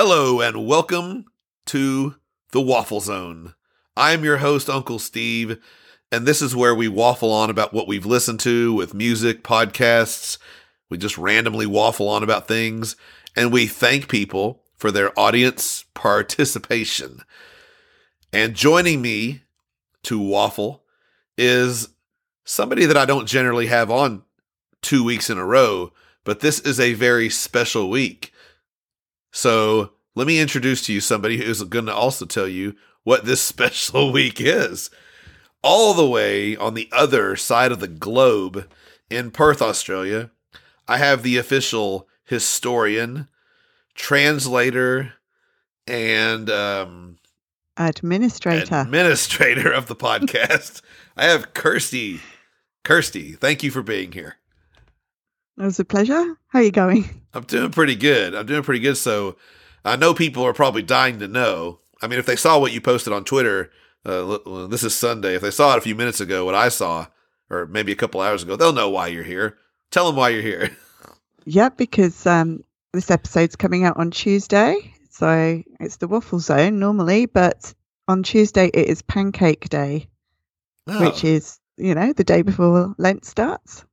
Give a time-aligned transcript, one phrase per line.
[0.00, 1.24] Hello and welcome
[1.66, 2.14] to
[2.52, 3.54] the Waffle Zone.
[3.96, 5.58] I'm your host, Uncle Steve,
[6.12, 10.38] and this is where we waffle on about what we've listened to with music, podcasts.
[10.88, 12.94] We just randomly waffle on about things,
[13.34, 17.22] and we thank people for their audience participation.
[18.32, 19.42] And joining me
[20.04, 20.84] to waffle
[21.36, 21.88] is
[22.44, 24.22] somebody that I don't generally have on
[24.80, 25.92] two weeks in a row,
[26.22, 28.32] but this is a very special week.
[29.30, 32.74] So let me introduce to you somebody who's going to also tell you
[33.04, 34.90] what this special week is.
[35.62, 38.68] All the way on the other side of the globe
[39.10, 40.30] in Perth, Australia,
[40.86, 43.28] I have the official historian,
[43.94, 45.14] translator,
[45.86, 47.18] and um,
[47.76, 50.82] administrator administrator of the podcast.
[51.16, 52.20] I have Kirsty.
[52.84, 54.36] Kirsty, thank you for being here.
[55.58, 56.36] It was a pleasure.
[56.48, 57.17] How are you going?
[57.34, 58.34] I'm doing pretty good.
[58.34, 58.96] I'm doing pretty good.
[58.96, 59.36] So
[59.84, 61.80] I know people are probably dying to know.
[62.00, 63.70] I mean, if they saw what you posted on Twitter,
[64.04, 65.34] uh, this is Sunday.
[65.34, 67.06] If they saw it a few minutes ago, what I saw,
[67.50, 69.58] or maybe a couple hours ago, they'll know why you're here.
[69.90, 70.70] Tell them why you're here.
[71.50, 72.62] Yeah, because um,
[72.92, 74.92] this episode's coming out on Tuesday.
[75.08, 77.72] So it's the waffle zone normally, but
[78.06, 80.08] on Tuesday it is pancake day,
[80.86, 83.86] Oh, which is, you know, the day before Lent starts.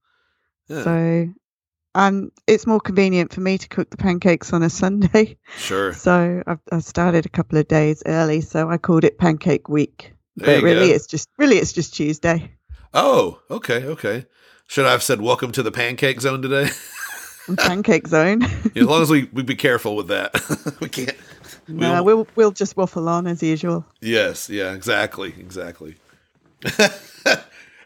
[0.68, 1.30] yeah, So
[1.96, 5.38] um, it's more convenient for me to cook the pancakes on a Sunday.
[5.58, 5.94] sure.
[6.06, 8.42] So I've, I started a couple of days early.
[8.42, 10.14] So I called it Pancake Week.
[10.36, 10.94] There but really, go.
[10.94, 12.52] it's just really it's just Tuesday.
[12.94, 14.26] Oh, okay, okay.
[14.68, 16.70] Should I have said welcome to the pancake zone today?
[17.58, 18.42] Pancake Zone.
[18.44, 20.34] as long as we, we be careful with that.
[20.82, 21.16] we can't.
[21.68, 23.86] we no, won't- we'll we'll just waffle on as usual.
[24.02, 25.96] Yes, yeah, exactly, exactly.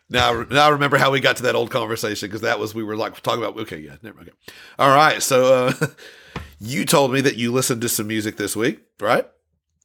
[0.09, 2.83] Now, now I remember how we got to that old conversation because that was we
[2.83, 3.57] were like talking about.
[3.59, 4.29] Okay, yeah, never mind.
[4.29, 4.57] Okay.
[4.79, 5.87] All right, so uh,
[6.59, 9.27] you told me that you listened to some music this week, right?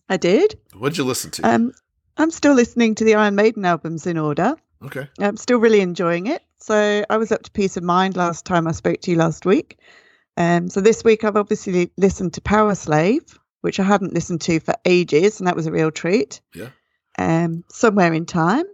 [0.08, 0.58] I did.
[0.76, 1.42] What'd you listen to?
[1.42, 1.72] Um,
[2.16, 4.54] I'm still listening to the Iron Maiden albums in order.
[4.84, 6.42] okay, I'm still really enjoying it.
[6.58, 9.44] So I was up to Piece of Mind last time I spoke to you last
[9.44, 9.78] week.
[10.36, 14.60] Um, so this week I've obviously listened to Power Slave, which I hadn't listened to
[14.60, 16.40] for ages, and that was a real treat.
[16.54, 16.70] Yeah.
[17.18, 18.64] Um, Somewhere in Time,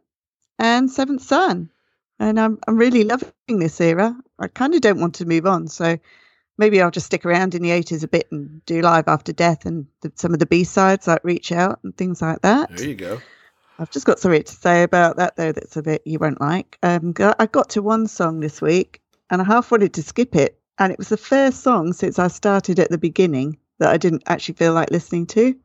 [0.60, 1.70] and Seventh Son,
[2.20, 4.14] and I'm I'm really loving this era.
[4.38, 5.98] I kind of don't want to move on, so
[6.58, 9.64] maybe I'll just stick around in the 80s a bit and do Live After Death
[9.64, 12.76] and the, some of the B sides like Reach Out and things like that.
[12.76, 13.20] there you go.
[13.78, 15.52] I've just got something to say about that though.
[15.52, 16.78] That's a bit you won't like.
[16.82, 19.00] Um, I got to one song this week,
[19.30, 22.28] and I half wanted to skip it, and it was the first song since I
[22.28, 25.58] started at the beginning that I didn't actually feel like listening to.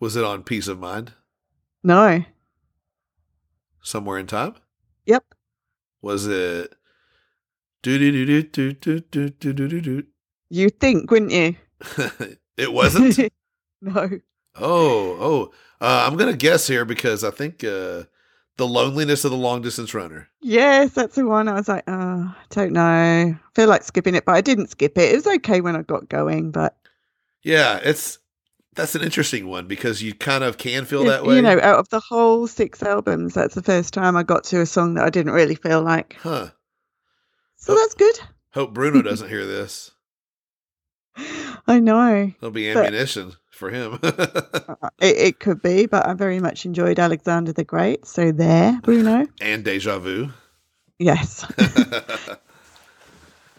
[0.00, 1.12] Was it on Piece of Mind?
[1.84, 2.24] No.
[3.86, 4.56] Somewhere in time?
[5.06, 5.24] Yep.
[6.02, 6.74] Was it?
[7.82, 10.04] Do do do do do do do do do do.
[10.50, 11.54] You'd think, wouldn't you?
[12.56, 13.16] It wasn't.
[13.80, 14.10] no.
[14.58, 15.52] Oh, oh.
[15.80, 18.04] Uh, I'm gonna guess here because I think uh,
[18.56, 20.28] the loneliness of the long distance runner.
[20.40, 21.46] Yes, that's the one.
[21.46, 22.80] I was like, oh, I don't know.
[22.82, 25.12] I feel like skipping it, but I didn't skip it.
[25.12, 26.76] It was okay when I got going, but
[27.44, 28.18] Yeah, it's
[28.76, 31.36] that's an interesting one because you kind of can feel that way.
[31.36, 34.60] you know, out of the whole six albums, that's the first time I got to
[34.60, 36.16] a song that I didn't really feel like.
[36.20, 36.50] huh?
[37.56, 38.18] So that's good.
[38.52, 39.90] Hope Bruno doesn't hear this.
[41.66, 42.32] I know.
[42.40, 43.98] There'll be ammunition for him.
[44.98, 48.06] It, it could be, but I very much enjoyed Alexander the Great.
[48.06, 49.26] So there, Bruno.
[49.42, 50.30] and deja vu.
[50.98, 51.44] Yes.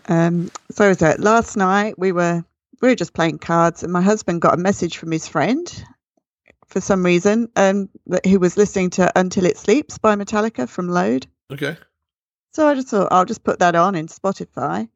[0.08, 2.44] Um, so was that last night we were
[2.82, 5.84] we were just playing cards, and my husband got a message from his friend
[6.68, 10.90] for some reason, and that he was listening to "Until It Sleeps" by Metallica from
[10.90, 11.28] Load.
[11.52, 11.78] okay.
[12.52, 14.90] So I just thought I'll just put that on in Spotify,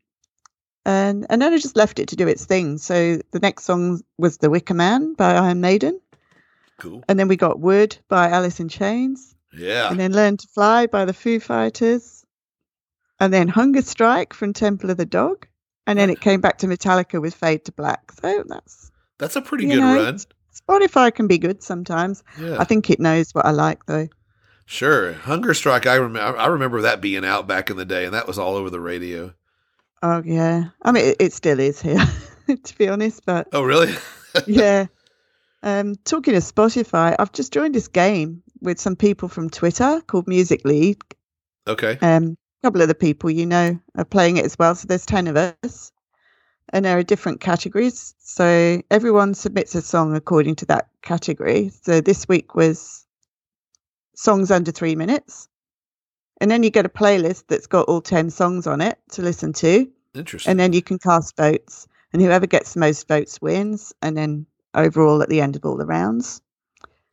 [0.85, 2.77] and and then I just left it to do its thing.
[2.77, 6.01] So the next song was "The Wicker Man" by Iron Maiden,
[6.79, 7.03] Cool.
[7.07, 9.35] and then we got "Wood" by Alice in Chains.
[9.53, 9.89] Yeah.
[9.91, 12.25] and then Learn to Fly by the Foo Fighters,
[13.19, 15.45] and then Hunger Strike from Temple of the Dog,
[15.87, 18.11] and then it came back to Metallica with Fade to Black.
[18.21, 20.19] So that's That's a pretty good know, run.
[20.53, 22.23] Spotify can be good sometimes.
[22.39, 22.57] Yeah.
[22.59, 24.07] I think it knows what I like though.
[24.65, 25.13] Sure.
[25.13, 25.85] Hunger Strike.
[25.85, 26.37] I remember.
[26.37, 28.79] I remember that being out back in the day, and that was all over the
[28.79, 29.33] radio.
[30.03, 32.03] Oh yeah, I mean it, it still is here,
[32.47, 33.25] to be honest.
[33.25, 33.93] But Oh, really?
[34.47, 34.87] yeah,
[35.61, 40.27] um, talking of Spotify, I've just joined this game with some people from Twitter called
[40.27, 41.03] Music League.
[41.67, 41.97] okay.
[42.01, 44.75] Um, a couple of the people you know are playing it as well.
[44.75, 45.91] So there's 10 of us,
[46.69, 48.13] and there are different categories.
[48.19, 51.69] So everyone submits a song according to that category.
[51.81, 53.05] So this week was
[54.15, 55.47] songs under three minutes.
[56.39, 59.53] And then you get a playlist that's got all 10 songs on it to listen
[59.53, 59.87] to.
[60.15, 60.49] Interesting.
[60.51, 61.87] And then you can cast votes.
[62.13, 63.93] and whoever gets the most votes wins.
[64.01, 66.41] And then overall, at the end of all the rounds,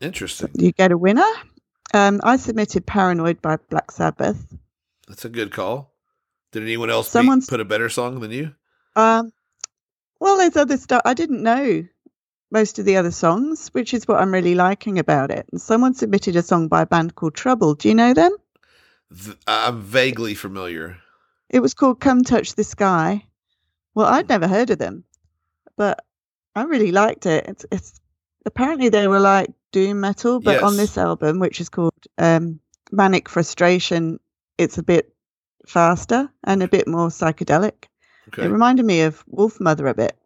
[0.00, 0.50] Interesting.
[0.55, 1.27] you get a winner.
[1.95, 4.45] Um, I submitted "Paranoid" by Black Sabbath.
[5.08, 5.94] That's a good call.
[6.52, 8.55] Did anyone else beat- Someone's- put a better song than you?
[8.96, 9.32] Um,
[10.20, 11.02] well, there's other stuff.
[11.05, 11.84] I didn't know
[12.50, 15.46] most of the other songs, which is what I'm really liking about it.
[15.52, 17.75] And someone submitted a song by a band called Trouble.
[17.75, 18.34] Do you know them?
[19.25, 20.96] Th- I'm vaguely familiar.
[21.50, 23.26] It was called Come Touch the Sky.
[23.94, 25.04] Well, I'd never heard of them,
[25.76, 26.04] but
[26.54, 27.46] I really liked it.
[27.49, 28.00] It's, it's
[28.46, 32.61] apparently they were like doom metal, but on this album, which is called um,
[32.93, 34.20] Manic Frustration,
[34.58, 35.14] it's a bit
[35.66, 37.84] faster and a bit more psychedelic.
[38.28, 38.44] Okay.
[38.44, 40.16] It reminded me of Wolf Mother a bit.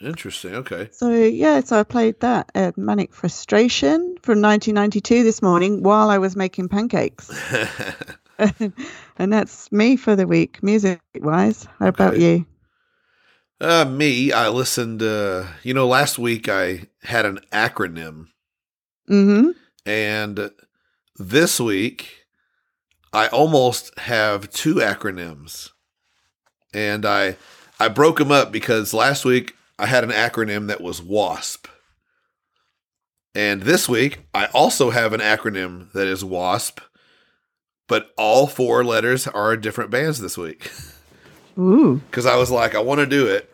[0.00, 0.54] Interesting.
[0.54, 0.88] Okay.
[0.92, 6.36] So yeah, so I played that Manic Frustration from 1992 this morning while I was
[6.36, 7.30] making pancakes,
[8.38, 11.66] and that's me for the week, music wise.
[11.78, 12.46] How about you?
[13.60, 15.02] uh, me, I listened.
[15.02, 18.28] Uh, you know, last week I had an acronym,
[19.10, 19.50] Mm-hmm.
[19.84, 20.50] and
[21.16, 22.19] this week
[23.12, 25.70] I almost have two acronyms,
[26.72, 27.36] and I
[27.78, 31.66] I broke them up because last week I had an acronym that was WASP.
[33.34, 36.80] And this week, I also have an acronym that is WASP,
[37.86, 40.70] but all four letters are different bands this week.
[41.58, 42.00] Ooh.
[42.10, 43.52] because I was like, I want to do it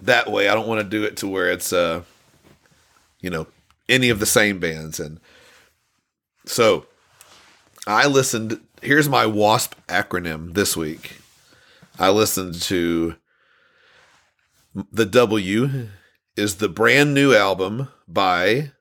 [0.00, 0.48] that way.
[0.48, 2.02] I don't want to do it to where it's, uh,
[3.20, 3.46] you know,
[3.88, 5.00] any of the same bands.
[5.00, 5.20] And
[6.44, 6.86] so
[7.86, 8.60] I listened.
[8.80, 11.18] Here's my WASP acronym this week.
[11.98, 13.16] I listened to
[14.90, 15.88] the W
[16.36, 18.72] is the brand new album by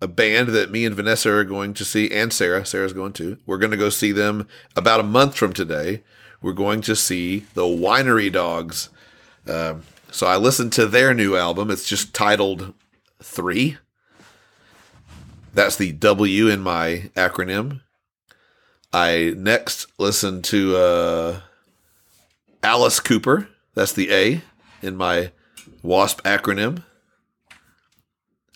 [0.00, 2.64] a band that me and Vanessa are going to see, and Sarah.
[2.64, 3.36] Sarah's going to.
[3.46, 6.02] We're going to go see them about a month from today.
[6.40, 8.88] We're going to see the Winery Dogs.
[9.46, 11.70] Um, so I listened to their new album.
[11.70, 12.72] It's just titled
[13.22, 13.76] Three.
[15.52, 17.80] That's the W in my acronym.
[18.92, 21.40] I next listened to uh,
[22.62, 23.48] Alice Cooper.
[23.74, 24.42] That's the A
[24.82, 25.30] in my
[25.82, 26.82] WASP acronym.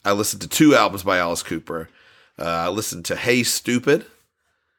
[0.04, 1.88] I listened to two albums by Alice Cooper.
[2.38, 4.04] Uh, I listened to Hey Stoopid.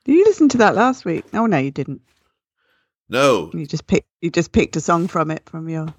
[0.06, 1.24] Did you listen to that last week?
[1.34, 2.02] Oh no, you didn't.
[3.10, 4.08] No, You just picked.
[4.22, 5.94] You just picked a song from it from your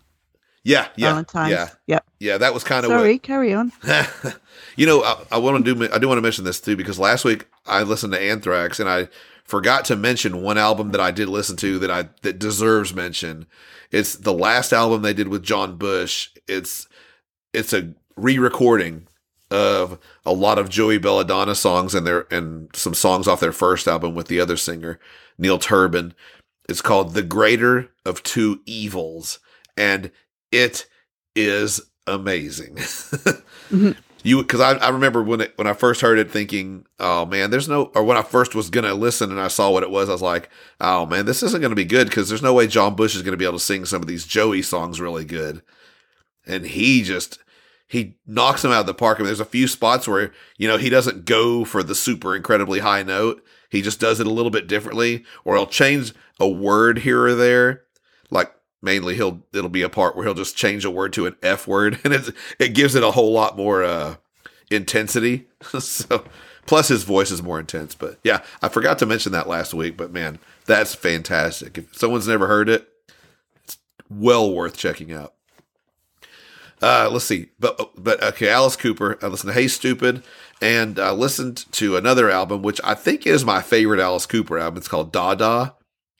[0.64, 1.52] yeah, yeah, Valentine's.
[1.52, 2.04] yeah, Yep.
[2.18, 2.38] yeah.
[2.38, 3.18] That was kind of Sorry.
[3.18, 3.70] Carry on.
[4.76, 5.92] you know, I, I want to do.
[5.92, 8.88] I do want to mention this too because last week I listened to Anthrax and
[8.88, 9.08] I
[9.44, 13.46] forgot to mention one album that I did listen to that I that deserves mention.
[13.90, 16.30] It's the last album they did with John Bush.
[16.48, 16.88] It's
[17.52, 19.06] it's a re-recording
[19.50, 23.86] of a lot of Joey Belladonna songs and their and some songs off their first
[23.86, 24.98] album with the other singer
[25.38, 26.14] Neil Turbin.
[26.68, 29.38] It's called The Greater of Two Evils,
[29.76, 30.10] and
[30.50, 30.86] it
[31.36, 32.76] is amazing.
[33.70, 33.96] Mhm.
[34.24, 37.50] You because I, I remember when it when I first heard it thinking, oh man,
[37.50, 40.08] there's no or when I first was gonna listen and I saw what it was,
[40.08, 40.48] I was like,
[40.80, 43.36] oh man, this isn't gonna be good because there's no way John Bush is gonna
[43.36, 45.62] be able to sing some of these Joey songs really good.
[46.46, 47.38] And he just
[47.86, 49.18] he knocks them out of the park.
[49.18, 52.34] I mean, there's a few spots where you know he doesn't go for the super
[52.34, 53.44] incredibly high note.
[53.68, 57.34] He just does it a little bit differently, or he'll change a word here or
[57.34, 57.82] there.
[58.30, 61.36] Like mainly, he'll it'll be a part where he'll just change a word to an
[61.42, 64.16] F word, and it it gives it a whole lot more uh,
[64.70, 65.46] intensity.
[65.78, 66.24] so,
[66.66, 67.94] plus his voice is more intense.
[67.94, 69.96] But yeah, I forgot to mention that last week.
[69.96, 71.78] But man, that's fantastic.
[71.78, 72.88] If someone's never heard it,
[73.64, 75.34] it's well worth checking out.
[76.82, 79.18] Uh, let's see, but but okay, Alice Cooper.
[79.22, 80.22] I listened to Hey Stoopid,
[80.60, 84.78] and I listened to another album, which I think is my favorite Alice Cooper album.
[84.78, 85.74] It's called Dada.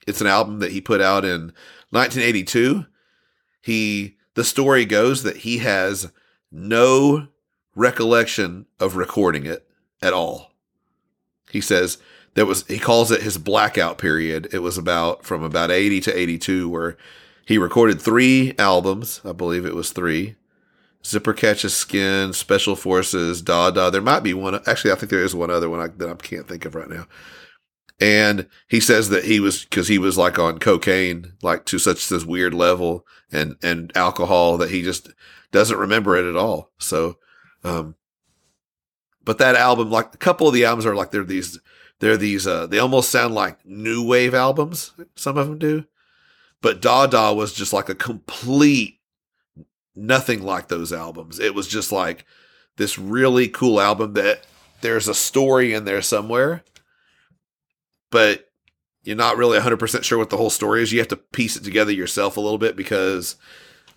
[0.05, 1.53] It's an album that he put out in
[1.91, 2.85] 1982.
[3.61, 6.11] He the story goes that he has
[6.51, 7.27] no
[7.75, 9.67] recollection of recording it
[10.01, 10.51] at all.
[11.51, 11.97] He says
[12.35, 14.49] there was he calls it his blackout period.
[14.53, 16.97] It was about from about 80 to 82 where
[17.45, 20.35] he recorded 3 albums, I believe it was 3.
[21.05, 23.91] Zipper Catches Skin, Special Forces, Da Da.
[23.91, 24.55] There might be one.
[24.65, 26.89] Actually, I think there is one other one I, that I can't think of right
[26.89, 27.05] now.
[27.99, 32.09] And he says that he was because he was like on cocaine, like to such
[32.09, 35.09] this weird level, and and alcohol that he just
[35.51, 36.71] doesn't remember it at all.
[36.77, 37.17] So,
[37.63, 37.95] um,
[39.23, 41.59] but that album, like a couple of the albums are like they're these,
[41.99, 44.91] they're these, uh, they almost sound like new wave albums.
[45.15, 45.85] Some of them do,
[46.61, 48.99] but Da Da was just like a complete
[49.95, 51.39] nothing like those albums.
[51.39, 52.25] It was just like
[52.75, 54.45] this really cool album that
[54.81, 56.63] there's a story in there somewhere,
[58.15, 58.49] but
[59.03, 60.93] you're not really 100% sure what the whole story is.
[60.93, 63.35] You have to piece it together yourself a little bit because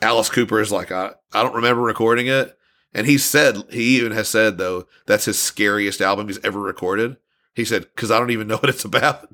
[0.03, 2.59] Alice Cooper is like, I, I don't remember recording it.
[2.93, 7.17] And he said, he even has said, though, that's his scariest album he's ever recorded.
[7.55, 9.31] He said, because I don't even know what it's about.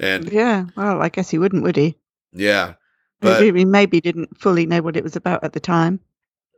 [0.00, 1.96] And Yeah, well, I guess he wouldn't, would he?
[2.32, 2.74] yeah,
[3.20, 6.00] but Maybe, he maybe didn't fully know what it was about at the time.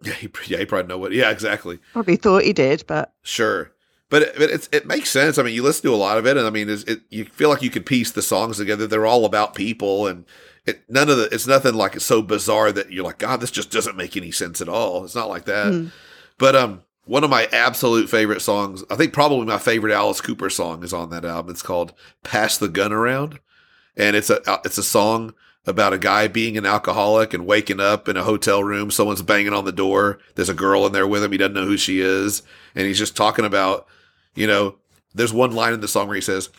[0.02, 1.12] yeah, he, yeah, he probably know what.
[1.12, 1.78] Yeah, exactly.
[1.92, 3.70] Probably thought he did, but Sure.
[4.08, 5.36] But it, but it's, it makes sense.
[5.36, 7.48] I mean, you listen to a lot of it, and I mean, it, you feel
[7.48, 8.86] like you could piece the songs together.
[8.86, 10.25] They're all about people, and
[10.64, 13.50] it none of the it's nothing like it's so bizarre that you're like, God, this
[13.50, 15.04] just doesn't make any sense at all.
[15.04, 15.72] It's not like that.
[15.72, 15.90] Mm.
[16.38, 20.50] But um, one of my absolute favorite songs, I think probably my favorite Alice Cooper
[20.50, 21.50] song is on that album.
[21.50, 23.40] It's called "Pass the Gun Around,"
[23.96, 25.34] and it's a it's a song
[25.66, 28.90] about a guy being an alcoholic and waking up in a hotel room.
[28.90, 30.20] Someone's banging on the door.
[30.36, 31.32] There's a girl in there with him.
[31.32, 32.42] He doesn't know who she is,
[32.75, 33.86] and he's just talking about,
[34.36, 34.76] you know,
[35.14, 36.50] there's one line in the song where he says,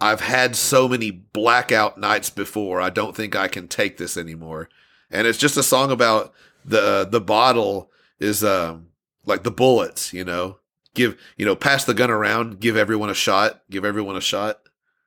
[0.00, 2.80] "I've had so many blackout nights before.
[2.80, 4.70] I don't think I can take this anymore."
[5.10, 6.32] And it's just a song about
[6.64, 8.88] the the bottle is um
[9.26, 10.58] like the bullets, you know.
[10.94, 14.60] Give, you know, pass the gun around, give everyone a shot, give everyone a shot.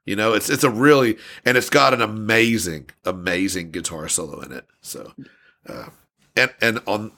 [0.06, 4.52] You know, it's it's a really and it's got an amazing, amazing guitar solo in
[4.52, 4.66] it.
[4.82, 5.14] So,
[5.68, 5.90] uh,
[6.36, 7.12] and and on,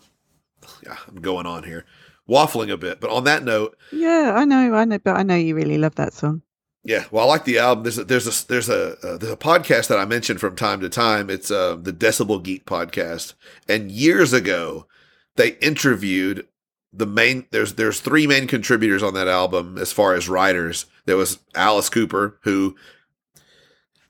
[0.85, 1.85] yeah, I'm going on here,
[2.29, 5.35] waffling a bit, but on that note, yeah, I know, I know, but I know
[5.35, 6.41] you really love that song.
[6.83, 7.83] yeah, well, I like the album.
[7.83, 10.79] There's a, there's a there's a uh, there's a podcast that I mention from time
[10.81, 11.29] to time.
[11.29, 13.33] It's uh, the Decibel Geek podcast,
[13.67, 14.87] and years ago
[15.35, 16.47] they interviewed
[16.93, 17.45] the main.
[17.51, 20.85] There's there's three main contributors on that album as far as writers.
[21.05, 22.75] There was Alice Cooper, who,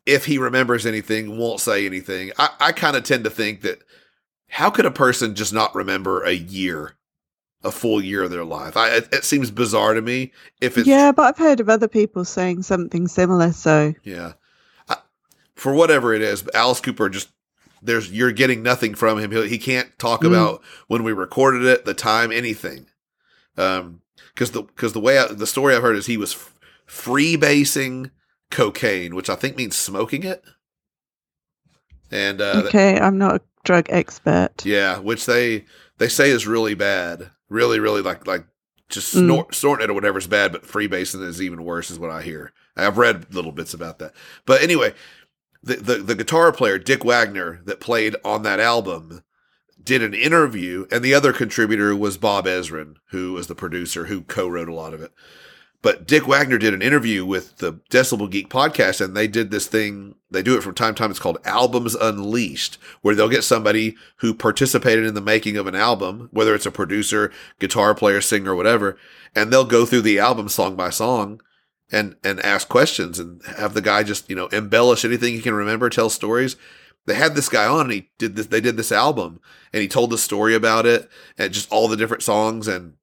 [0.05, 2.31] if he remembers anything, won't say anything.
[2.37, 3.79] I, I kind of tend to think that
[4.49, 6.95] how could a person just not remember a year,
[7.63, 8.75] a full year of their life?
[8.77, 10.31] I, it, it seems bizarre to me.
[10.61, 13.51] If it's Yeah, but I've heard of other people saying something similar.
[13.53, 14.33] So Yeah.
[14.89, 14.97] I,
[15.55, 17.29] for whatever it is, Alice Cooper just
[17.83, 19.31] there's you're getting nothing from him.
[19.31, 20.27] He, he can't talk Mm.
[20.27, 22.85] about when we recorded it, the time, anything.
[23.57, 24.01] Um,
[24.33, 26.55] because the because the way I, the story I've heard is he was f-
[26.87, 28.11] freebasing
[28.49, 30.43] cocaine, which I think means smoking it.
[32.11, 34.65] And uh, okay, I'm not a drug expert.
[34.65, 35.65] yeah, which they
[35.97, 37.31] they say is really bad.
[37.51, 38.45] Really, really like like
[38.87, 39.25] just Mm.
[39.25, 42.53] snort, snorting it or whatever's bad, but freebasing is even worse, is what I hear.
[42.77, 44.13] I've read little bits about that.
[44.45, 44.93] But anyway,
[45.61, 49.23] the, the the guitar player Dick Wagner that played on that album
[49.83, 54.21] did an interview, and the other contributor was Bob Ezrin, who was the producer who
[54.21, 55.11] co-wrote a lot of it.
[55.83, 59.65] But Dick Wagner did an interview with the Decibel Geek podcast, and they did this
[59.65, 60.15] thing.
[60.29, 61.09] They do it from time to time.
[61.09, 65.75] It's called Albums Unleashed, where they'll get somebody who participated in the making of an
[65.75, 68.95] album, whether it's a producer, guitar player, singer, whatever,
[69.35, 71.41] and they'll go through the album song by song
[71.91, 75.55] and and ask questions and have the guy just you know embellish anything he can
[75.55, 76.55] remember, tell stories.
[77.07, 78.45] They had this guy on, and he did this.
[78.45, 79.41] They did this album,
[79.73, 81.09] and he told the story about it
[81.39, 82.93] and just all the different songs and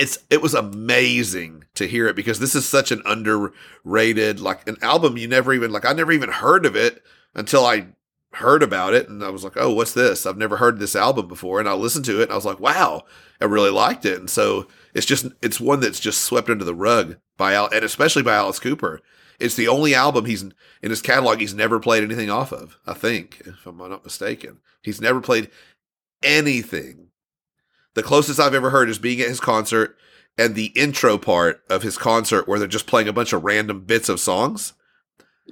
[0.00, 4.78] it's it was amazing to hear it because this is such an underrated like an
[4.80, 7.02] album you never even like I never even heard of it
[7.34, 7.88] until I
[8.32, 10.24] heard about it and I was like, "Oh, what's this?
[10.24, 12.60] I've never heard this album before." And I listened to it and I was like,
[12.60, 13.02] "Wow,
[13.42, 16.74] I really liked it." And so it's just it's one that's just swept under the
[16.74, 19.02] rug by Al and especially by Alice Cooper.
[19.38, 22.78] It's the only album he's in his catalog he's never played anything off of.
[22.86, 25.50] I think, if I'm not mistaken, he's never played
[26.22, 27.09] anything
[27.94, 29.96] the closest I've ever heard is being at his concert
[30.38, 33.84] and the intro part of his concert where they're just playing a bunch of random
[33.84, 34.74] bits of songs.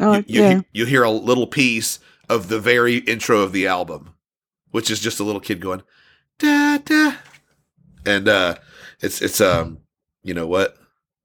[0.00, 0.61] Oh, you, you, yeah.
[0.73, 4.14] you hear a little piece of the very intro of the album,
[4.71, 5.83] which is just a little kid going
[6.38, 7.14] da da,
[8.07, 8.57] and uh,
[9.00, 9.78] it's it's um,
[10.23, 10.76] you know what?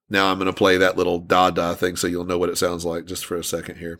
[0.09, 2.85] Now I'm gonna play that little da da thing so you'll know what it sounds
[2.85, 3.99] like just for a second here.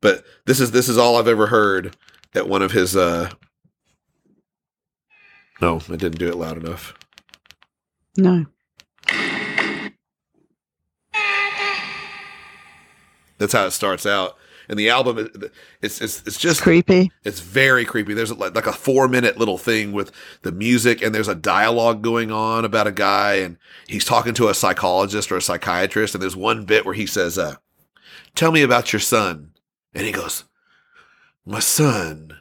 [0.00, 1.96] But this is this is all I've ever heard
[2.34, 3.30] at one of his uh
[5.60, 6.94] no, I didn't do it loud enough.
[8.16, 8.46] No.
[13.38, 14.36] That's how it starts out.
[14.68, 15.30] And the album,
[15.80, 17.10] it's it's it's just Creepy.
[17.24, 18.12] it's very creepy.
[18.12, 20.12] There's like, like a four minute little thing with
[20.42, 24.48] the music, and there's a dialogue going on about a guy, and he's talking to
[24.48, 26.14] a psychologist or a psychiatrist.
[26.14, 27.54] And there's one bit where he says, uh,
[28.34, 29.52] "Tell me about your son,"
[29.94, 30.44] and he goes,
[31.46, 32.36] "My son,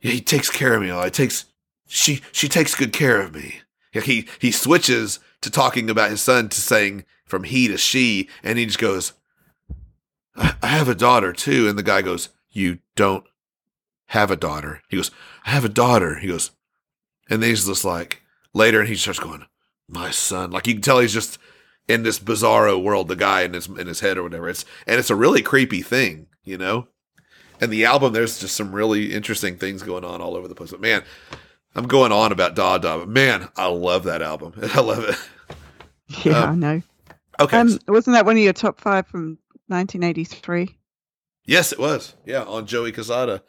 [0.00, 0.92] yeah, he takes care of me.
[1.04, 1.46] He takes
[1.94, 3.60] she she takes good care of me."
[3.92, 8.58] He he switches to talking about his son to saying from he to she, and
[8.58, 9.12] he just goes,
[10.36, 11.68] I I have a daughter too.
[11.68, 13.24] And the guy goes, You don't
[14.08, 14.82] have a daughter.
[14.88, 15.10] He goes,
[15.46, 16.16] I have a daughter.
[16.16, 16.50] He goes,
[17.30, 18.22] and then he's just like,
[18.52, 19.46] later, and he starts going,
[19.88, 20.50] My son.
[20.50, 21.38] Like you can tell he's just
[21.86, 24.48] in this bizarro world, the guy in his in his head or whatever.
[24.48, 26.88] It's and it's a really creepy thing, you know?
[27.60, 30.70] and the album there's just some really interesting things going on all over the place.
[30.70, 31.02] But man,
[31.74, 34.52] I'm going on about Da Da, but man, I love that album.
[34.74, 35.16] I love it.
[36.24, 36.82] Yeah, Um, I know.
[37.40, 37.58] Okay.
[37.58, 39.38] Um, wasn't that one of your top five from
[39.68, 40.76] 1983?
[41.46, 42.14] yes, it was.
[42.24, 43.42] Yeah, on Joey Casada.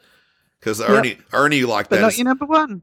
[0.58, 0.88] Because Yep.
[0.88, 1.96] Ernie Ernie liked that.
[1.96, 2.02] But that.
[2.02, 2.82] not your number one.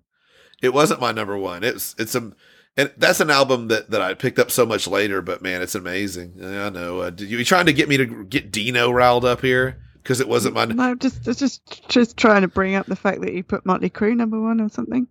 [0.61, 1.63] it wasn't my number one.
[1.63, 2.31] It's it's a
[2.77, 5.75] and that's an album that, that I picked up so much later, but man, it's
[5.75, 6.33] amazing.
[6.37, 7.01] Yeah, I know.
[7.01, 9.77] Uh, did you, you trying to get me to get Dino riled up here?
[10.01, 10.65] Because it wasn't my.
[10.65, 13.89] No, just it's just just trying to bring up the fact that you put Motley
[13.89, 15.07] Crue number one or something.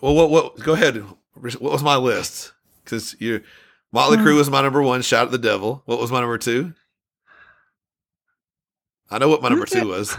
[0.00, 0.58] Well, what, what?
[0.60, 1.04] Go ahead.
[1.34, 2.52] What was my list?
[2.84, 3.42] Because you,
[3.92, 5.02] Motley Crue was my number one.
[5.02, 5.82] Shout at the devil.
[5.86, 6.74] What was my number two?
[9.10, 10.16] I know what my number two was.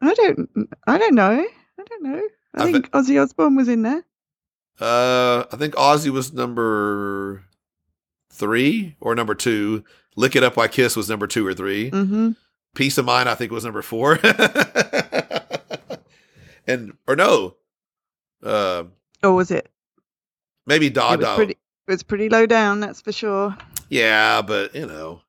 [0.00, 0.48] I don't
[0.86, 1.44] I don't know.
[1.78, 2.22] I don't know.
[2.54, 4.04] I, I think Ozzy Osbourne was in there.
[4.80, 7.44] Uh, I think Ozzy was number
[8.30, 9.84] three or number two.
[10.16, 11.90] Lick It Up by Kiss was number two or three.
[11.90, 12.30] Mm-hmm.
[12.74, 14.20] Piece of Mind, I think, was number four.
[16.66, 17.56] and or no,
[18.42, 18.84] uh,
[19.22, 19.70] Or was it?
[20.66, 21.52] maybe Da it was pretty.
[21.52, 23.56] It was pretty low down, that's for sure.
[23.88, 25.22] Yeah, but you know,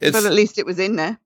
[0.00, 1.18] it's but at least it was in there.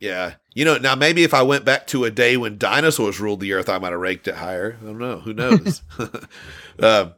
[0.00, 0.34] yeah.
[0.54, 3.52] You know, now maybe if I went back to a day when dinosaurs ruled the
[3.52, 4.78] earth, I might have raked it higher.
[4.80, 5.18] I don't know.
[5.20, 5.82] Who knows?
[6.80, 7.12] um,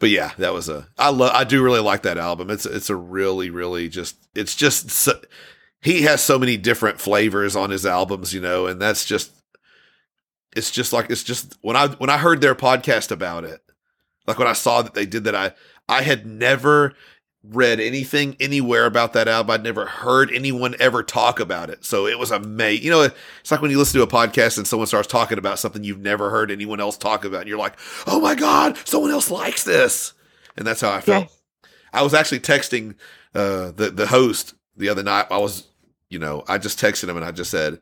[0.00, 0.88] but yeah, that was a.
[0.98, 1.32] I love.
[1.32, 2.50] I do really like that album.
[2.50, 4.16] It's it's a really really just.
[4.34, 4.90] It's just.
[4.90, 5.20] So,
[5.80, 9.32] he has so many different flavors on his albums, you know, and that's just.
[10.54, 13.62] It's just like it's just when I when I heard their podcast about it,
[14.26, 15.52] like when I saw that they did that, I
[15.88, 16.94] I had never
[17.42, 19.50] read anything anywhere about that album.
[19.50, 21.84] I'd never heard anyone ever talk about it.
[21.84, 22.84] So it was amazing.
[22.84, 25.58] You know, it's like when you listen to a podcast and someone starts talking about
[25.58, 29.10] something you've never heard anyone else talk about, and you're like, oh my God, someone
[29.10, 30.12] else likes this.
[30.56, 31.24] And that's how I felt.
[31.24, 31.70] Yes.
[31.92, 32.96] I was actually texting
[33.34, 35.26] uh, the, the host the other night.
[35.30, 35.66] I was,
[36.08, 37.80] you know, I just texted him and I just said,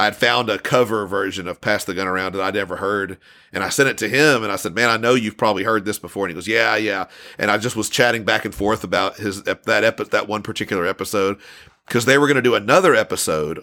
[0.00, 3.18] I had found a cover version of Pass the Gun Around that I'd never heard.
[3.52, 5.84] And I sent it to him and I said, Man, I know you've probably heard
[5.84, 6.24] this before.
[6.24, 7.06] And he goes, Yeah, yeah.
[7.38, 10.86] And I just was chatting back and forth about his that epi- that one particular
[10.86, 11.38] episode
[11.86, 13.62] because they were going to do another episode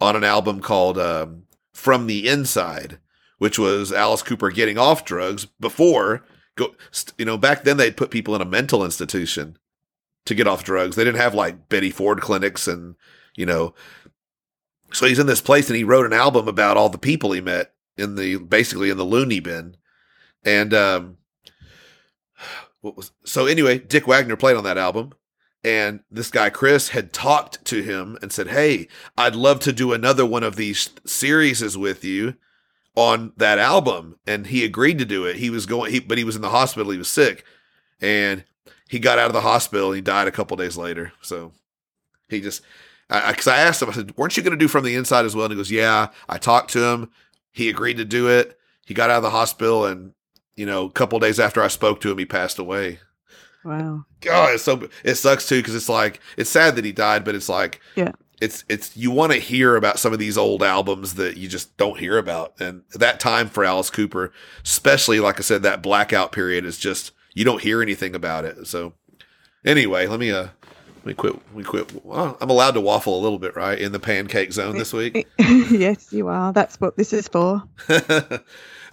[0.00, 3.00] on an album called um, From the Inside,
[3.38, 6.22] which was Alice Cooper getting off drugs before
[6.54, 6.74] go
[7.18, 9.56] you know back then they'd put people in a mental institution
[10.26, 10.94] to get off drugs.
[10.94, 12.94] They didn't have like Betty Ford clinics and
[13.34, 13.74] you know
[14.92, 17.40] so he's in this place and he wrote an album about all the people he
[17.40, 19.76] met in the basically in the loony bin.
[20.44, 21.16] And um
[22.80, 25.12] what was so anyway, Dick Wagner played on that album
[25.64, 29.92] and this guy Chris had talked to him and said, "Hey, I'd love to do
[29.92, 32.34] another one of these series with you
[32.96, 35.36] on that album." And he agreed to do it.
[35.36, 37.44] He was going he but he was in the hospital, he was sick.
[38.00, 38.44] And
[38.88, 41.12] he got out of the hospital he died a couple days later.
[41.22, 41.52] So
[42.28, 42.62] he just
[43.28, 45.34] because I, asked him, I said, "Weren't you going to do from the inside as
[45.34, 47.10] well?" And he goes, "Yeah." I talked to him.
[47.50, 48.58] He agreed to do it.
[48.86, 50.12] He got out of the hospital, and
[50.56, 53.00] you know, a couple days after I spoke to him, he passed away.
[53.64, 54.04] Wow.
[54.20, 57.34] God, it's so it sucks too because it's like it's sad that he died, but
[57.34, 58.12] it's like Yeah.
[58.40, 61.76] it's it's you want to hear about some of these old albums that you just
[61.76, 64.32] don't hear about, and that time for Alice Cooper,
[64.64, 68.66] especially like I said, that blackout period is just you don't hear anything about it.
[68.66, 68.94] So
[69.64, 70.48] anyway, let me uh
[71.06, 71.34] me quit.
[71.54, 72.04] We quit.
[72.04, 75.26] Well, I'm allowed to waffle a little bit, right, in the pancake zone this week.
[75.38, 76.52] yes, you are.
[76.52, 77.62] That's what this is for.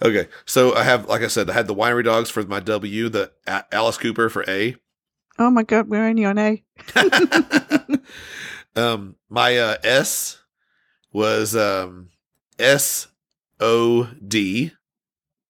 [0.02, 3.08] okay, so I have, like I said, I had the winery dogs for my W,
[3.08, 4.76] the A- Alice Cooper for A.
[5.38, 6.62] Oh my god, we're only on A.
[8.76, 10.38] um, my uh, S
[11.12, 12.10] was um,
[12.58, 13.08] S
[13.58, 14.72] O D,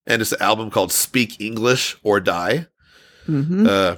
[0.07, 2.67] and it's an album called "Speak English or Die."
[3.27, 3.97] hmm Uh,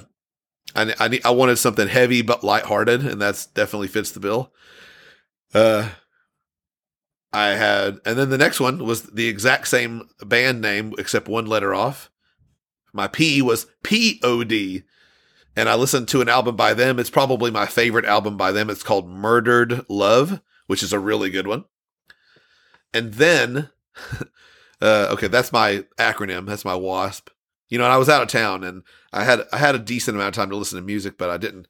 [0.75, 4.53] I I, I wanted something heavy but lighthearted, and that's definitely fits the bill.
[5.55, 5.91] Uh,
[7.33, 11.47] I had, and then the next one was the exact same band name except one
[11.47, 12.11] letter off.
[12.93, 14.83] My P was P O D,
[15.57, 16.99] and I listened to an album by them.
[16.99, 18.69] It's probably my favorite album by them.
[18.69, 21.65] It's called Murdered Love, which is a really good one.
[22.93, 23.71] And then,
[24.83, 26.47] uh, okay, that's my acronym.
[26.47, 27.31] That's my WASP.
[27.73, 28.83] You know, and I was out of town, and
[29.15, 31.39] I had I had a decent amount of time to listen to music, but I
[31.39, 31.67] didn't.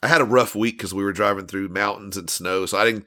[0.00, 2.84] I had a rough week because we were driving through mountains and snow, so I
[2.84, 3.06] didn't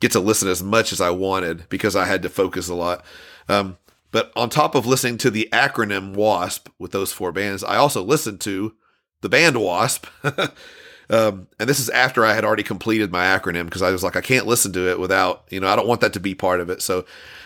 [0.00, 3.04] get to listen as much as I wanted because I had to focus a lot.
[3.48, 3.78] Um,
[4.10, 8.02] but on top of listening to the acronym WASP with those four bands, I also
[8.02, 8.74] listened to
[9.20, 10.04] the band WASP.
[11.10, 14.16] um, and this is after I had already completed my acronym because I was like,
[14.16, 16.58] I can't listen to it without, you know, I don't want that to be part
[16.58, 16.82] of it.
[16.82, 17.04] So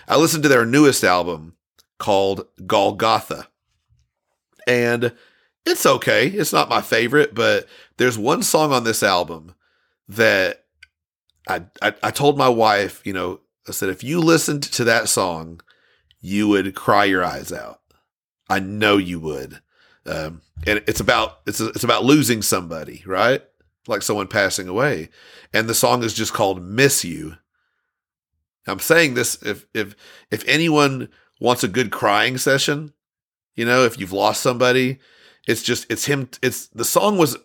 [0.09, 1.57] I listened to their newest album
[1.99, 3.49] called Golgotha.
[4.67, 5.13] And
[5.65, 6.29] it's okay.
[6.29, 9.55] It's not my favorite, but there's one song on this album
[10.09, 10.65] that
[11.49, 15.09] I, I, I told my wife, you know, I said, if you listened to that
[15.09, 15.61] song,
[16.21, 17.81] you would cry your eyes out.
[18.49, 19.61] I know you would.
[20.05, 23.43] Um, and it's about it's it's about losing somebody, right?
[23.87, 25.11] Like someone passing away,
[25.53, 27.37] and the song is just called "Miss You."
[28.67, 29.95] I'm saying this if if
[30.31, 31.09] if anyone
[31.41, 32.93] wants a good crying session,
[33.55, 34.99] you know, if you've lost somebody,
[35.47, 36.29] it's just it's him.
[36.43, 37.37] It's the song was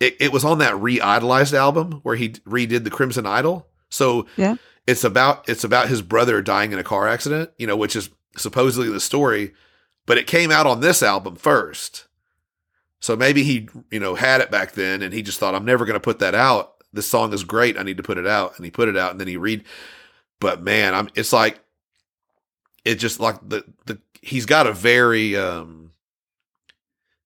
[0.00, 3.68] it, it was on that re-idolized album where he redid the Crimson Idol.
[3.90, 4.56] So Yeah.
[4.86, 8.10] it's about it's about his brother dying in a car accident, you know, which is
[8.36, 9.52] supposedly the story,
[10.06, 12.06] but it came out on this album first.
[13.00, 15.84] So maybe he, you know, had it back then and he just thought I'm never
[15.84, 16.72] going to put that out.
[16.92, 17.78] This song is great.
[17.78, 18.56] I need to put it out.
[18.56, 19.64] And he put it out and then he read
[20.40, 21.60] but man, I'm it's like
[22.84, 25.92] it just like the the he's got a very um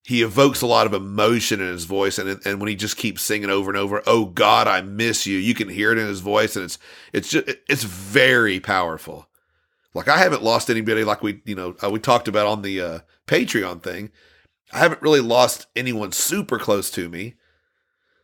[0.04, 3.22] he evokes a lot of emotion in his voice and and when he just keeps
[3.22, 6.20] singing over and over oh god i miss you you can hear it in his
[6.20, 6.78] voice and it's
[7.12, 9.26] it's just it's very powerful.
[9.94, 12.80] Like i haven't lost anybody like we you know uh, we talked about on the
[12.80, 14.10] uh patreon thing.
[14.72, 17.34] I haven't really lost anyone super close to me.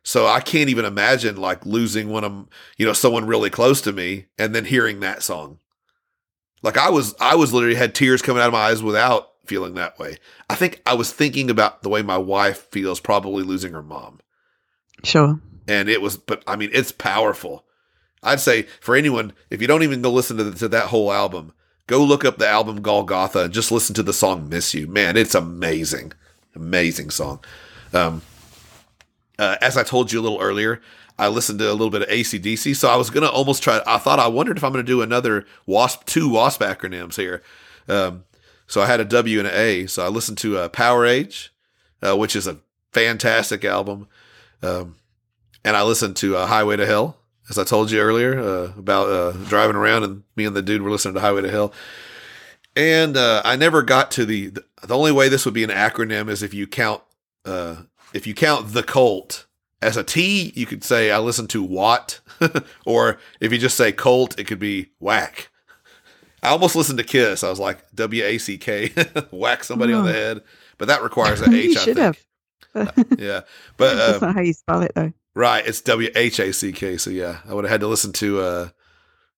[0.03, 3.93] So i can't even imagine like losing one of you know someone really close to
[3.93, 5.59] me and then hearing that song
[6.65, 9.75] like i was i was literally had tears coming out of my eyes without feeling
[9.75, 10.17] that way
[10.49, 14.21] I think I was thinking about the way my wife feels probably losing her mom.
[15.03, 15.41] Sure.
[15.67, 17.65] And it was, but I mean, it's powerful.
[18.23, 21.13] I'd say for anyone, if you don't even go listen to, the, to that whole
[21.13, 21.53] album,
[21.87, 24.87] go look up the album Golgotha and just listen to the song Miss You.
[24.87, 26.13] Man, it's amazing.
[26.55, 27.43] Amazing song.
[27.93, 28.23] Um,
[29.39, 30.81] uh, as I told you a little earlier,
[31.19, 32.75] I listened to a little bit of ACDC.
[32.77, 34.91] So I was going to almost try, I thought, I wondered if I'm going to
[34.91, 37.43] do another WASP, two WASP acronyms here.
[37.89, 38.25] Um,
[38.67, 39.87] so I had a W and an A.
[39.87, 41.53] So I listened to uh, Power Age,
[42.03, 42.59] uh, which is a
[42.93, 44.09] fantastic album.
[44.63, 44.97] Um,
[45.65, 47.17] and I listened to uh, Highway to Hell,
[47.49, 50.83] as I told you earlier uh, about uh, driving around and me and the dude
[50.83, 51.73] were listening to Highway to Hell.
[52.75, 54.51] And uh, I never got to the,
[54.83, 57.03] the only way this would be an acronym is if you count
[58.15, 59.44] if you count the cult
[59.85, 62.21] as a T, you could say I listen to Watt,
[62.87, 65.49] or if you just say Colt, it could be Whack.
[66.43, 67.43] I almost listened to Kiss.
[67.45, 68.89] I was like W A C K,
[69.31, 70.15] whack somebody on the Oh.
[70.15, 70.43] head,
[70.79, 71.77] but that requires an H.
[71.77, 72.17] I should think.
[72.75, 73.19] have.
[73.19, 73.41] Yeah,
[73.77, 75.13] but That's uh, not how you spell it, though.
[75.35, 76.97] right, it's W H A C K.
[76.99, 78.41] So yeah, I would have had to listen to.
[78.41, 78.69] uh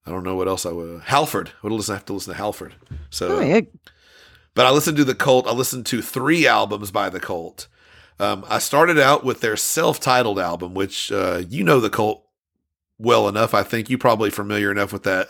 [0.07, 1.03] I don't know what else I would.
[1.03, 1.49] Halford.
[1.49, 2.75] I Would listen have to listen to Halford.
[3.11, 3.63] So, Oh, yeah.
[4.55, 5.49] but I listened to the Cult.
[5.49, 7.67] I listened to three albums by the Cult.
[8.19, 12.25] Um, I started out with their self-titled album, which uh, you know the Cult
[12.99, 13.55] well enough.
[13.55, 15.29] I think you probably familiar enough with that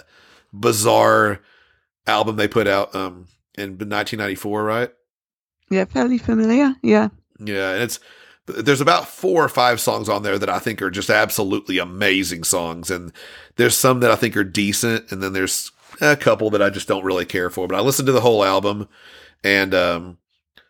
[0.53, 1.40] bizarre
[2.07, 4.90] album they put out um, in 1994, right?
[5.70, 6.75] Yeah, fairly familiar.
[6.83, 7.09] Yeah.
[7.38, 7.99] Yeah, and it's
[8.46, 12.44] there's about four or five songs on there that I think are just absolutely amazing
[12.44, 13.12] songs, and
[13.57, 16.88] there's some that I think are decent, and then there's a couple that I just
[16.88, 17.66] don't really care for.
[17.66, 18.88] But I listened to the whole album,
[19.42, 20.18] and um,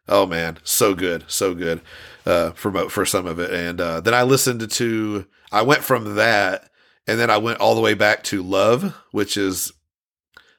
[0.08, 1.80] oh man, so good, so good
[2.24, 6.16] uh, for for some of it, and uh, then I listened to I went from
[6.16, 6.70] that,
[7.06, 9.72] and then I went all the way back to Love, which is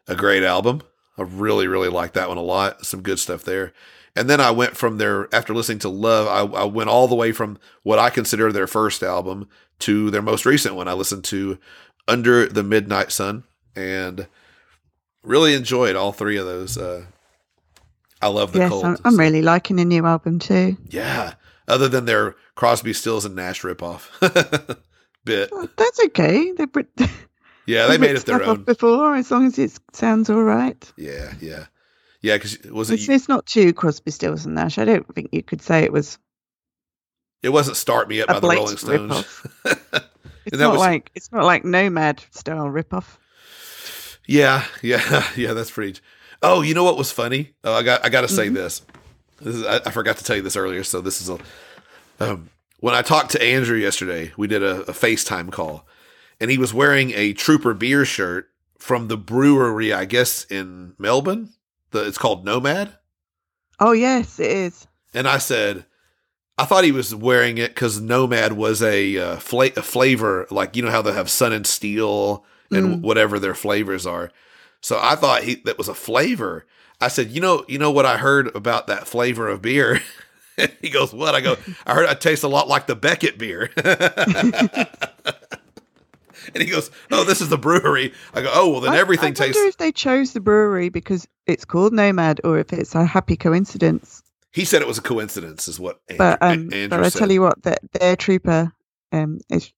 [0.08, 0.82] a great album.
[1.18, 2.86] I really, really like that one a lot.
[2.86, 3.74] Some good stuff there.
[4.16, 6.28] And then I went from there after listening to Love.
[6.28, 9.48] I, I went all the way from what I consider their first album
[9.80, 10.88] to their most recent one.
[10.88, 11.60] I listened to
[12.08, 13.44] Under the Midnight Sun
[13.76, 14.28] and
[15.22, 16.78] really enjoyed all three of those.
[16.78, 17.06] Uh,
[18.22, 18.86] I love the yes, Cult.
[18.86, 20.78] I'm, I'm really liking the new album too.
[20.90, 21.34] yeah.
[21.70, 24.08] Other than their Crosby, Stills, and Nash ripoff
[25.26, 25.50] bit.
[25.52, 26.52] Oh, that's okay.
[26.58, 26.88] They put
[27.66, 28.64] Yeah, they made it their own.
[28.64, 30.82] before, as long as it sounds all right.
[30.96, 31.66] Yeah, yeah,
[32.22, 32.36] yeah.
[32.38, 32.96] Because was it?
[33.02, 34.78] It's, it's not too Crosby, Stills and Nash.
[34.78, 36.18] I don't think you could say it was
[37.44, 39.26] It wasn't "Start Me Up" by the Rolling Stones.
[40.46, 43.18] It's And that not was- like it's not like Nomad style ripoff.
[44.26, 45.52] Yeah, yeah, yeah.
[45.52, 46.00] That's pretty.
[46.44, 47.54] Oh, you know what was funny?
[47.64, 48.54] Oh, I got I got to say Mhm.
[48.56, 48.82] this.
[49.42, 51.38] This is I, I forgot to tell you this earlier, so this is a.
[52.20, 55.88] Um, when I talked to Andrew yesterday, we did a, a FaceTime call,
[56.40, 61.50] and he was wearing a Trooper beer shirt from the brewery, I guess in Melbourne.
[61.92, 62.94] The it's called Nomad,
[63.80, 64.88] Oh yes, it is.
[65.14, 65.86] and I said.
[66.60, 70.76] I thought he was wearing it because Nomad was a, uh, fla- a flavor, like
[70.76, 73.02] you know how they have Sun and Steel and Mm.
[73.02, 74.32] whatever their flavors are.
[74.82, 76.66] So I thought he that was a flavor.
[77.00, 80.02] I said, you know, you know what I heard about that flavor of beer.
[80.82, 81.36] he goes, what?
[81.36, 83.70] I go, I heard it tastes a lot like the Beckett beer.
[86.54, 88.14] and he goes, oh, this is the brewery.
[88.34, 89.56] I go, oh, well then I- everything I tastes.
[89.58, 93.36] wonder if they chose the brewery because it's called Nomad, or if it's a happy
[93.38, 94.24] coincidence.
[94.52, 97.32] He said it was a coincidence, is what Andrew, But um, Andrew but I tell
[97.32, 98.72] you what, that their trooper
[99.12, 99.72] um is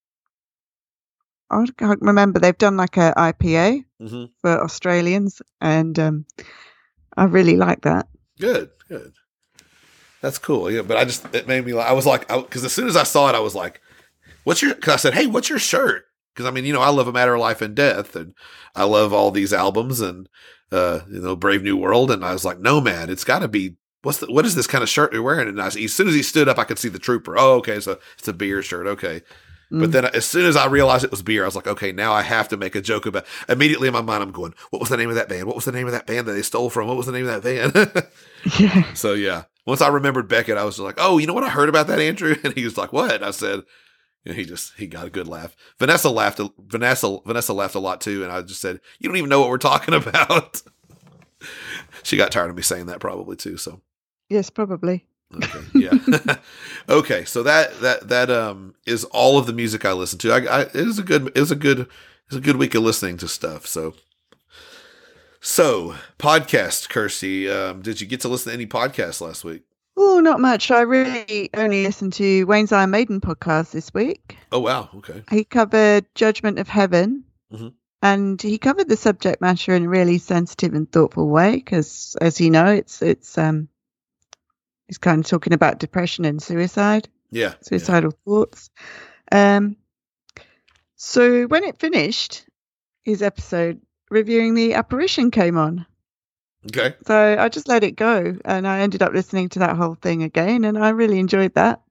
[1.52, 2.40] I can't remember.
[2.40, 6.26] They've done like a IPA hmm for Australians, and um,
[7.18, 8.08] I really like that.
[8.40, 9.14] Good, good.
[10.22, 10.70] That's cool.
[10.70, 11.78] Yeah, but I just it made me.
[11.78, 13.82] I was like, because as soon as I saw it, I was like,
[14.44, 16.90] "What's your?" Because I said, "Hey, what's your shirt?" Because I mean, you know, I
[16.90, 18.34] love A Matter of Life and Death, and
[18.76, 20.28] I love all these albums, and
[20.72, 23.48] uh, you know, Brave New World, and I was like, "No, man, it's got to
[23.48, 25.50] be." What's the, what is this kind of shirt you're wearing?
[25.50, 27.38] And I, as soon as he stood up, I could see the trooper.
[27.38, 28.88] Oh, okay, so it's a beer shirt.
[28.88, 29.22] Okay,
[29.72, 29.92] but Mm.
[29.92, 32.22] then as soon as I realized it was beer, I was like, okay, now I
[32.24, 33.26] have to make a joke about.
[33.48, 35.46] Immediately in my mind, I'm going, what was the name of that band?
[35.46, 36.88] What was the name of that band that they stole from?
[36.88, 38.08] What was the name of that band?
[38.60, 41.50] yeah, so yeah, once I remembered Beckett, I was like, oh, you know what I
[41.50, 42.36] heard about that, Andrew?
[42.44, 43.14] And he was like, what?
[43.14, 43.62] And I said,
[44.26, 45.56] know, he just he got a good laugh.
[45.78, 46.42] Vanessa laughed.
[46.58, 49.50] Vanessa Vanessa laughed a lot too, and I just said, you don't even know what
[49.50, 50.62] we're talking about.
[52.04, 53.58] she got tired of me saying that probably too.
[53.58, 53.82] So
[54.30, 55.06] yes, probably.
[55.36, 55.60] Okay.
[55.76, 56.36] Yeah.
[56.90, 57.24] okay.
[57.26, 60.32] So that that that um is all of the music I listen to.
[60.32, 61.88] I, I it is a good it is a good
[62.28, 63.68] it's a good week of listening to stuff.
[63.68, 63.94] So
[65.42, 67.50] so podcast, Kirsty.
[67.50, 69.64] Um, did you get to listen to any podcasts last week?
[69.96, 70.72] Oh, not much.
[70.72, 74.38] I really only listened to Wayne's Iron Maiden podcast this week.
[74.52, 74.90] Oh wow.
[74.96, 75.24] Okay.
[75.30, 77.74] He covered Judgment of Heaven, Mhm.
[78.02, 81.56] and he covered the subject matter in a really sensitive and thoughtful way.
[81.56, 83.68] Because, as you know, it's it's um,
[84.90, 87.50] he's kind of talking about depression and suicide, Yeah.
[87.50, 87.54] yeah.
[87.62, 88.70] suicidal thoughts.
[89.32, 89.78] Um,
[90.96, 92.46] so when it finished,
[93.04, 95.86] his episode reviewing the apparition came on.
[96.66, 96.96] Okay.
[97.06, 100.24] So I just let it go, and I ended up listening to that whole thing
[100.24, 101.82] again, and I really enjoyed that.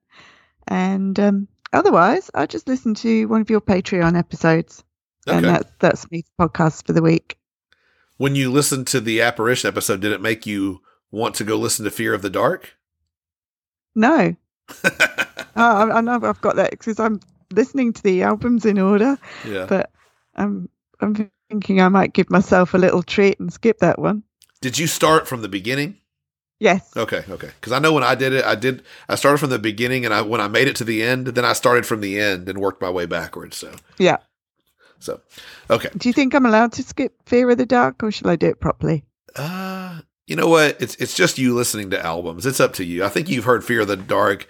[0.67, 4.85] And um, otherwise, I just listened to one of your Patreon episodes,
[5.27, 5.55] and Okay.
[5.55, 7.39] that's that's me podcast for the week.
[8.19, 10.81] When you listened to the apparition episode, did it make you
[11.11, 12.75] want to go listen to Fear of the Dark?
[13.99, 14.37] No,
[14.85, 14.93] oh,
[15.57, 17.21] I, I know I've got that because I'm
[17.53, 19.67] listening to the albums in order, yeah.
[19.69, 19.91] but
[20.37, 20.69] I'm
[21.01, 24.23] I'm thinking I might give myself a little treat and skip that one.
[24.61, 25.97] Did you start from the beginning?
[26.61, 26.97] Yes.
[26.97, 27.51] Okay, okay.
[27.61, 28.83] Because I know when I did it, I did.
[29.09, 31.45] I started from the beginning, and I when I made it to the end, then
[31.45, 33.57] I started from the end and worked my way backwards.
[33.57, 34.19] So, Yeah.
[34.99, 35.21] so,
[35.71, 35.89] okay.
[35.97, 38.49] Do you think I'm allowed to skip Fear of the Dark, or shall I do
[38.49, 39.05] it properly?
[39.37, 40.81] Uh, you know what?
[40.81, 42.47] It's it's just you listening to albums.
[42.47, 43.05] It's up to you.
[43.05, 44.47] I think you've heard Fear of the Dark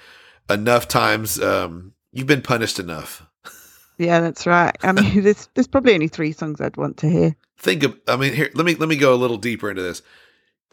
[0.50, 1.40] enough times.
[1.40, 3.24] Um, you've been punished enough.
[3.96, 4.76] Yeah, that's right.
[4.82, 7.36] I mean, there's there's probably only three songs I'd want to hear.
[7.58, 7.98] Think of.
[8.06, 8.50] I mean, here.
[8.54, 10.02] Let me let me go a little deeper into this.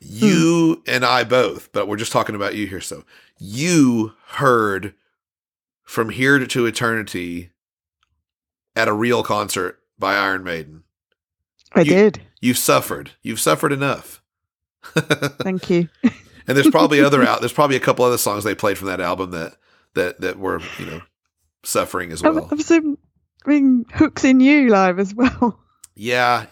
[0.01, 2.81] You and I both, but we're just talking about you here.
[2.81, 3.05] So
[3.39, 4.93] you heard
[5.83, 7.51] from here to, to eternity
[8.75, 10.83] at a real concert by Iron Maiden.
[11.73, 12.21] I You- did.
[12.41, 13.11] You've suffered.
[13.21, 14.21] You've suffered enough.
[14.93, 15.89] Thank you.
[16.03, 17.39] and there's probably other out.
[17.39, 19.55] There's probably a couple other songs they played from that album that
[19.93, 21.01] that that were you know
[21.63, 22.47] suffering as well.
[22.51, 22.97] I've seen
[23.45, 25.59] been hooks in you live as well.
[25.95, 26.47] Yeah,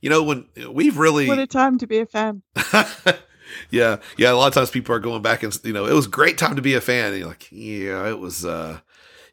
[0.00, 2.42] you know when we've really what a time to be a fan.
[3.70, 4.32] yeah, yeah.
[4.32, 6.38] A lot of times people are going back and you know it was a great
[6.38, 7.08] time to be a fan.
[7.08, 8.44] And you're like, yeah, it was.
[8.44, 8.80] uh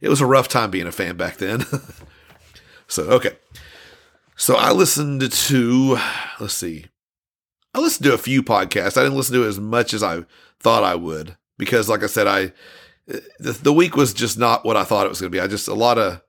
[0.02, 1.64] It was a rough time being a fan back then.
[2.88, 3.38] so okay,
[4.36, 5.98] so I listened to
[6.40, 6.88] let's see,
[7.76, 8.98] I listened to a few podcasts.
[8.98, 10.24] I didn't listen to as much as I
[10.62, 12.54] thought I would because, like I said, I
[13.06, 15.42] the, the week was just not what I thought it was going to be.
[15.42, 16.22] I just a lot of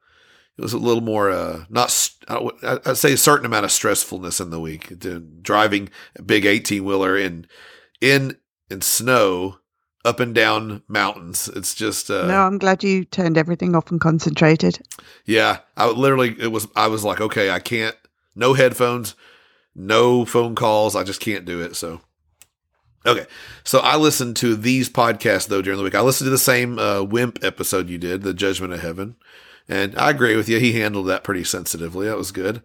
[0.59, 2.51] it was a little more uh not I
[2.85, 4.93] I'd say a certain amount of stressfulness in the week
[5.41, 7.47] driving a big 18 wheeler in
[8.01, 9.59] in in snow
[10.05, 14.01] up and down mountains it's just uh no, I'm glad you turned everything off and
[14.01, 14.79] concentrated.
[15.25, 17.97] yeah i literally it was i was like okay i can't
[18.35, 19.15] no headphones
[19.77, 20.97] no phone calls.
[20.97, 22.01] I just can't do it so.
[23.05, 23.27] Okay.
[23.63, 25.95] So i listened to these podcasts though during the week.
[25.95, 29.17] I listened to the same uh, wimp episode you did the judgment of heaven
[29.69, 30.59] and i agree with you.
[30.59, 32.09] He handled that pretty sensitively.
[32.09, 32.63] That was good.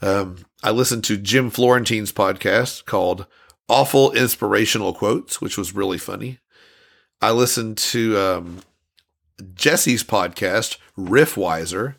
[0.00, 3.26] Um, i listened to jim florentine's podcast called
[3.68, 6.38] awful inspirational quotes which was really funny.
[7.20, 8.60] I listened to um,
[9.54, 11.96] jesse's podcast Riff riffwiser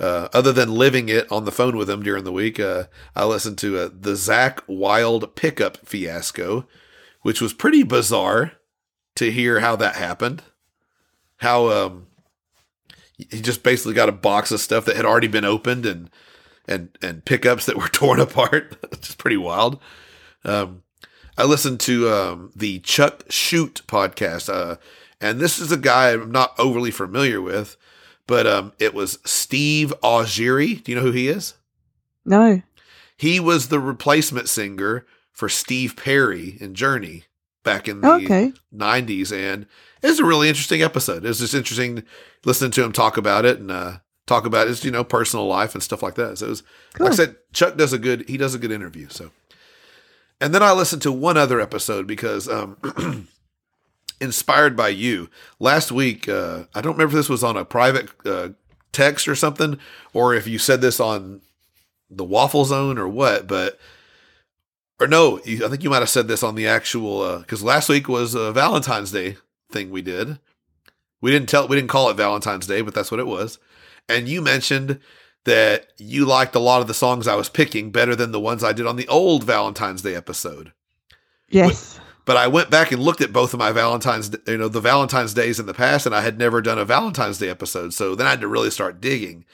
[0.00, 3.24] uh, other than living it on the phone with him during the week, uh, I
[3.24, 6.66] listened to uh, the Zakk Wylde pickup fiasco,
[7.22, 8.52] which was pretty bizarre
[9.16, 10.42] to hear how that happened.
[11.38, 12.06] How um,
[13.16, 16.10] he just basically got a box of stuff that had already been opened and
[16.66, 18.76] and and pickups that were torn apart.
[18.92, 19.80] It's pretty wild.
[20.44, 20.82] Um,
[21.36, 24.76] I listened to um, the Chuck Shute podcast, uh,
[25.20, 27.76] and this is a guy I'm not overly familiar with
[28.26, 30.82] but um, it was Steve Augeri.
[30.82, 31.54] Do you know who he is?
[32.24, 32.62] No.
[33.16, 37.24] He was the replacement singer for Steve Perry in Journey
[37.62, 38.52] back in the Okay.
[38.74, 39.32] 90s.
[39.32, 39.66] And
[40.02, 41.24] it was a really interesting episode.
[41.24, 42.02] It was just interesting
[42.44, 43.58] listening to him talk about it.
[43.58, 46.38] And uh, talk about his you know personal life and stuff like that.
[46.38, 46.62] So it was
[46.94, 47.04] Cool.
[47.06, 49.08] like I said, Chuck does a good he does a good interview.
[49.10, 49.30] So,
[50.40, 52.76] and then I listened to one other episode because um,
[54.20, 56.28] inspired by you last week.
[56.28, 58.50] Uh, I don't remember if this was on a private uh,
[58.92, 59.78] text or something,
[60.12, 61.40] or if you said this on
[62.10, 63.78] the Waffle Zone or what, but.
[65.00, 67.88] Or no, you- I think you might have said this on the actual because last
[67.88, 69.36] week was a Valentine's Day
[69.72, 70.38] thing we did.
[71.20, 73.58] We didn't tell we didn't call it Valentine's Day, but that's what it was.
[74.08, 75.00] And you mentioned
[75.46, 78.62] that you liked a lot of the songs I was picking better than the ones
[78.62, 80.72] I did on the old Valentine's Day episode.
[81.48, 81.98] Yes.
[82.24, 85.34] But I went back and looked at both of my Valentine's, you know, the Valentine's
[85.34, 87.92] days in the past, and I had never done a Valentine's Day episode.
[87.92, 89.44] So then I had to really start digging.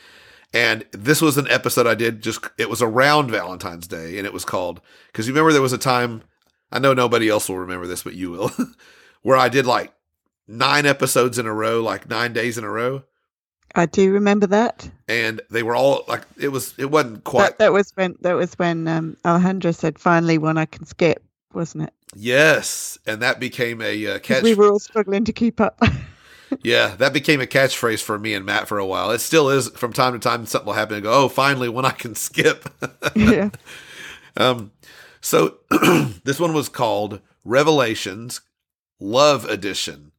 [0.52, 4.32] And this was an episode I did just, it was around Valentine's Day, and it
[4.32, 6.22] was called, because you remember there was a time,
[6.70, 8.50] I know nobody else will remember this, but you will,
[9.22, 9.92] where I did like
[10.46, 13.04] nine episodes in a row, like nine days in a row.
[13.74, 14.90] I do remember that.
[15.06, 18.32] And they were all like, it was, it wasn't quite, That, that was when that
[18.32, 21.94] was when um, Alejandro said, "Finally, one I can skip," wasn't it?
[22.14, 22.98] yes.
[23.06, 24.42] And that became a uh, catch.
[24.42, 25.80] we were all struggling to keep up.
[26.62, 29.10] Yeah, that became a catchphrase for me and Matt for a while.
[29.10, 30.46] It still is from time to time.
[30.46, 32.68] Something will happen and go, oh, finally, when I can skip.
[33.14, 33.50] yeah.
[34.36, 34.72] um,
[35.20, 35.58] so
[36.24, 38.40] this one was called Revelations
[38.98, 40.12] Love Edition.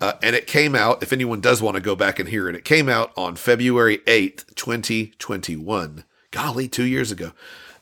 [0.00, 2.56] Uh, and it came out, if anyone does want to go back and hear it,
[2.56, 6.04] it came out on February 8th, 2021.
[6.30, 7.32] Golly, two years ago.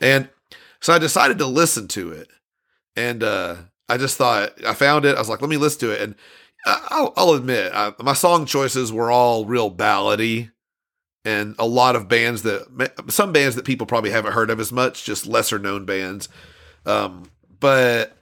[0.00, 0.28] And
[0.80, 2.28] so I decided to listen to it.
[2.98, 3.56] And uh,
[3.88, 5.14] I just thought, I found it.
[5.14, 6.02] I was like, let me listen to it.
[6.02, 6.14] And
[6.66, 10.50] I- I'll, I'll admit, I, my song choices were all real ballady.
[11.24, 14.72] And a lot of bands that, some bands that people probably haven't heard of as
[14.72, 16.28] much, just lesser known bands.
[16.86, 17.30] Um,
[17.60, 18.16] but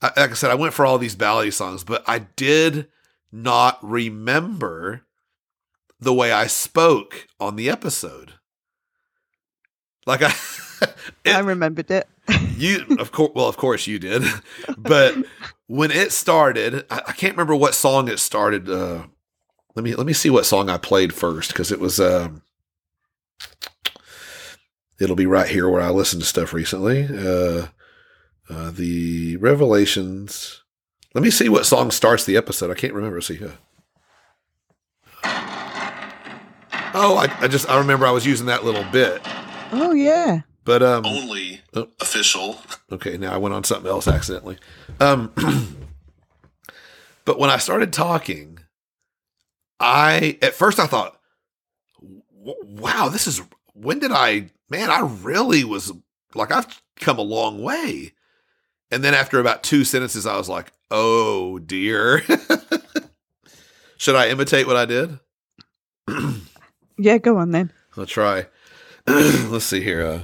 [0.00, 2.88] I, like I said, I went for all these ballady songs, but I did
[3.30, 5.02] not remember
[6.00, 8.32] the way I spoke on the episode.
[10.06, 10.34] Like I,
[11.26, 12.08] I remembered it.
[12.56, 14.22] you of course, well, of course you did,
[14.78, 15.14] but
[15.66, 18.68] when it started, I, I can't remember what song it started.
[18.68, 19.04] Uh,
[19.74, 22.00] let me let me see what song I played first because it was.
[22.00, 22.42] Um,
[24.98, 27.04] it'll be right here where I listened to stuff recently.
[27.04, 27.66] Uh,
[28.48, 30.62] uh, the Revelations.
[31.14, 32.70] Let me see what song starts the episode.
[32.70, 33.20] I can't remember.
[33.20, 33.40] See.
[33.44, 33.50] Uh,
[36.94, 39.20] oh, I, I just I remember I was using that little bit,
[39.72, 40.40] Oh yeah.
[40.64, 41.04] but um.
[41.06, 41.88] only Oh.
[42.00, 42.58] official.
[42.90, 44.58] Okay, now I went on something else accidentally.
[45.00, 45.32] Um,
[47.24, 48.58] but when I started talking,
[49.80, 51.18] I at first I thought,
[52.00, 53.42] "Wow, this is
[53.74, 54.50] when did I?
[54.70, 55.92] Man, I really was
[56.34, 58.12] like I've come a long way."
[58.90, 62.22] And then after about two sentences, I was like, "Oh dear."
[63.98, 65.18] Should I imitate what I did?
[66.98, 67.70] Yeah, go on then.
[67.98, 68.46] I'll try.
[69.50, 70.02] Let's see here.
[70.02, 70.22] Uh,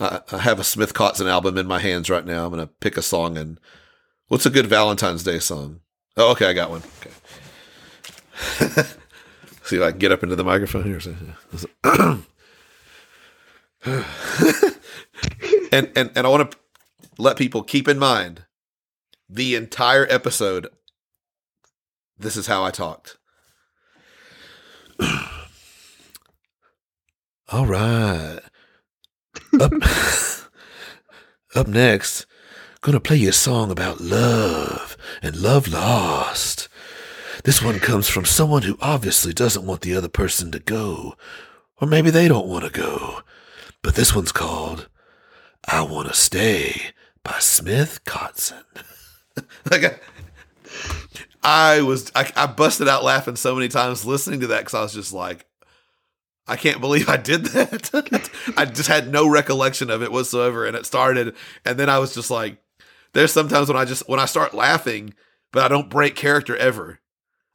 [0.00, 2.44] I, I have a Smith Kotzen album in my hands right now.
[2.44, 3.60] I'm going to pick a song and
[4.28, 5.80] what's a good Valentine's Day song?
[6.16, 6.82] Oh, okay, I got one.
[7.00, 7.10] Okay.
[9.64, 11.00] see if I can get up into the microphone here.
[15.72, 16.58] and and and I want to
[17.18, 18.44] let people keep in mind
[19.28, 20.68] the entire episode.
[22.18, 23.18] This is how I talked.
[27.54, 28.40] All right.
[29.60, 29.72] Up,
[31.54, 32.26] up next,
[32.80, 36.68] gonna play you a song about love and love lost.
[37.44, 41.14] This one comes from someone who obviously doesn't want the other person to go,
[41.80, 43.20] or maybe they don't want to go.
[43.82, 44.88] But this one's called
[45.64, 46.90] "I Want to Stay"
[47.22, 48.64] by Smith Kotzen.
[49.70, 49.84] like
[51.44, 54.74] I, I was, I, I busted out laughing so many times listening to that because
[54.74, 55.46] I was just like,
[56.46, 58.30] I can't believe I did that.
[58.56, 60.66] I just had no recollection of it whatsoever.
[60.66, 61.34] And it started,
[61.64, 62.58] and then I was just like,
[63.12, 65.14] there's sometimes when I just, when I start laughing,
[65.52, 67.00] but I don't break character ever.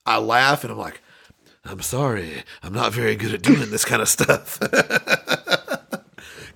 [0.06, 1.02] I laugh and I'm like,
[1.66, 2.44] I'm sorry.
[2.64, 4.60] I'm not very good at doing this kind of stuff.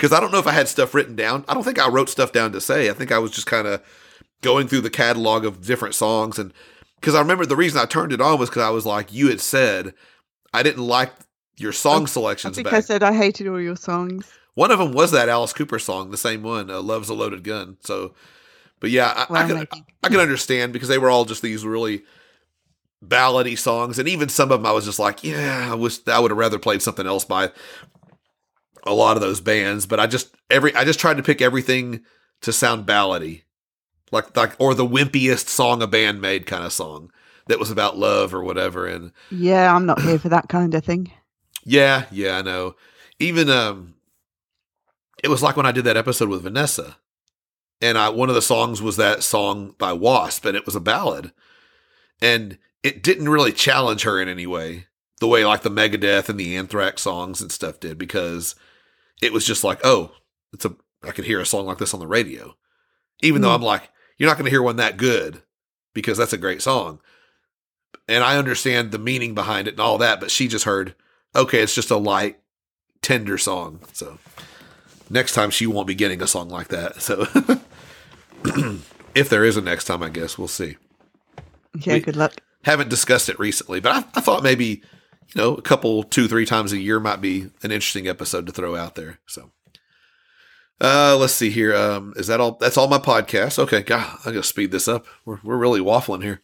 [0.04, 1.46] Because I don't know if I had stuff written down.
[1.48, 2.90] I don't think I wrote stuff down to say.
[2.90, 3.82] I think I was just kind of
[4.42, 6.38] going through the catalog of different songs.
[6.38, 6.54] And
[7.00, 9.30] because I remember the reason I turned it on was because I was like, you
[9.30, 9.94] had said,
[10.54, 11.14] I didn't like
[11.58, 12.74] your song I selections think back.
[12.74, 14.32] I said I hated all your songs.
[14.56, 17.44] One of them was that Alice Cooper song, the same one, uh, "Love's a Loaded
[17.44, 18.14] Gun." So,
[18.80, 19.86] but yeah, I, I can maybe.
[20.04, 22.04] I can understand because they were all just these really
[23.06, 26.20] ballady songs, and even some of them I was just like, yeah, I wish I
[26.20, 27.52] would have rather played something else by
[28.86, 29.86] a lot of those bands.
[29.86, 32.02] But I just every I just tried to pick everything
[32.42, 33.44] to sound ballady,
[34.12, 37.12] like like or the wimpiest song a band made kind of song
[37.48, 38.86] that was about love or whatever.
[38.86, 41.12] And Yeah, I'm not here for that kind of thing.
[41.64, 42.76] Yeah, yeah, I know.
[43.20, 43.96] Even um
[45.24, 46.98] it was like when I did that episode with Vanessa.
[47.82, 50.80] And I one of the songs was that song by Wasp and it was a
[50.82, 51.32] ballad.
[52.22, 54.88] And it didn't really challenge her in any way,
[55.20, 58.56] the way like the Megadeth and the Anthrax songs and stuff did because
[59.22, 60.12] it was just like, "Oh,
[60.52, 62.56] it's a I could hear a song like this on the radio."
[63.22, 63.56] Even though Mm.
[63.56, 65.44] I'm like, you're not going to hear one that good
[65.94, 67.00] because that's a great song.
[68.08, 70.94] And I understand the meaning behind it and all that, but she just heard,
[71.36, 72.40] okay, it's just a light,
[73.02, 73.80] tender song.
[73.94, 74.18] So
[75.10, 77.02] next time she won't be getting a song like that.
[77.02, 77.26] So
[79.16, 80.78] if there is a next time, I guess we'll see.
[81.80, 82.34] Yeah, We- good luck.
[82.64, 84.82] Haven't discussed it recently, but I, I thought maybe, you
[85.36, 88.78] know, a couple, two, three times a year might be an interesting episode to throw
[88.78, 89.20] out there.
[89.28, 89.52] So
[90.80, 91.76] uh, let's see here.
[91.76, 92.54] Um, is that all?
[92.54, 93.60] That's all my podcasts.
[93.60, 95.06] Okay, God, I'm gonna speed this up.
[95.26, 96.42] We're we're really waffling here.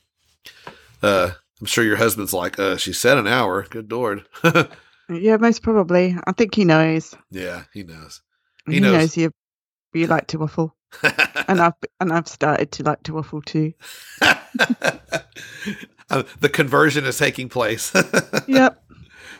[1.01, 3.65] Uh, I'm sure your husband's like, uh, she said an hour.
[3.69, 4.25] Good lord.
[5.11, 6.15] Yeah, most probably.
[6.27, 7.15] I think he knows.
[7.31, 8.21] yeah, he knows.
[8.67, 8.93] He, He knows.
[8.93, 9.17] knows.
[9.17, 9.31] you
[9.91, 10.75] you like to waffle,
[11.47, 13.73] and I've and I've started to like to waffle too.
[16.11, 17.91] Uh, the conversion is taking place.
[18.47, 18.83] Yep.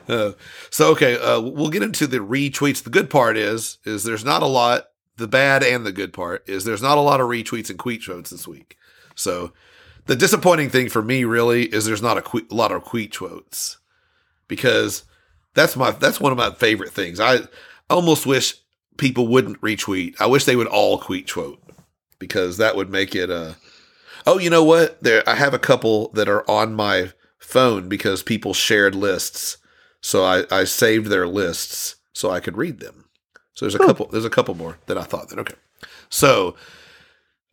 [0.07, 0.32] Uh,
[0.70, 2.84] so okay, uh, we'll get into the retweets.
[2.84, 4.86] The good part is, is there's not a lot.
[5.17, 8.05] The bad and the good part is there's not a lot of retweets and tweet
[8.05, 8.78] quotes this week.
[9.15, 9.51] So
[10.10, 13.16] the disappointing thing for me really is there's not a, que- a lot of tweet
[13.16, 13.78] quotes
[14.47, 15.03] because
[15.53, 17.20] that's my that's one of my favorite things.
[17.20, 17.41] I
[17.91, 18.55] almost wish
[18.97, 20.20] people wouldn't retweet.
[20.20, 21.62] I wish they would all tweet quote
[22.18, 23.30] because that would make it.
[23.30, 23.53] Uh,
[24.26, 24.99] oh, you know what?
[25.03, 29.57] There, I have a couple that are on my phone because people shared lists.
[30.01, 33.05] So I, I saved their lists so I could read them.
[33.53, 35.53] So there's a couple there's a couple more that I thought that okay.
[36.10, 36.55] So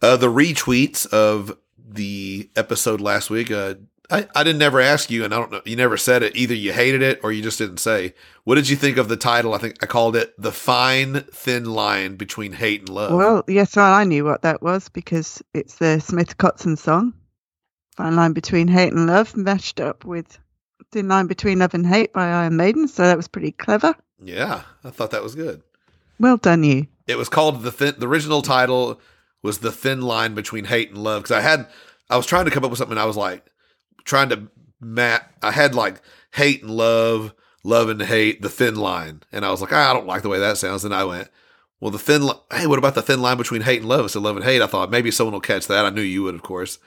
[0.00, 1.54] uh, the retweets of
[1.86, 3.74] the episode last week, uh,
[4.10, 6.36] I, I didn't never ask you, and I don't know, you never said it.
[6.36, 8.14] Either you hated it or you just didn't say.
[8.44, 9.52] What did you think of the title?
[9.54, 13.12] I think I called it The Fine Thin Line Between Hate and Love.
[13.12, 17.14] Well, yes, well, I knew what that was because it's the Smith Kotzen song.
[17.96, 20.38] Fine line between hate and love, mashed up with
[20.92, 22.88] Thin Line Between Love and Hate by Iron Maiden.
[22.88, 23.94] So that was pretty clever.
[24.22, 25.62] yeah, I thought that was good.
[26.20, 26.86] Well done, you.
[27.06, 29.00] It was called the thin, the original title
[29.46, 31.66] was the thin line between hate and love because I had
[32.10, 33.46] I was trying to come up with something I was like
[34.04, 34.48] trying to
[34.80, 36.02] mat I had like
[36.34, 37.34] hate and love
[37.64, 40.28] love and hate the thin line and I was like ah, I don't like the
[40.28, 41.28] way that sounds and I went
[41.80, 44.20] well the thin li- hey what about the thin line between hate and love so
[44.20, 46.42] love and hate I thought maybe someone will catch that I knew you would of
[46.42, 46.78] course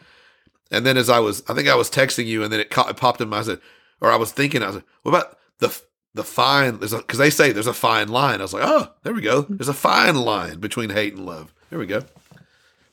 [0.69, 2.89] and then as I was I think I was texting you and then it, ca-
[2.89, 3.61] it popped in my I said
[4.01, 5.81] or I was thinking I was like what about the
[6.13, 8.39] the fine because they say there's a fine line.
[8.39, 9.41] I was like, oh, there we go.
[9.43, 11.53] There's a fine line between hate and love.
[11.69, 12.03] There we go.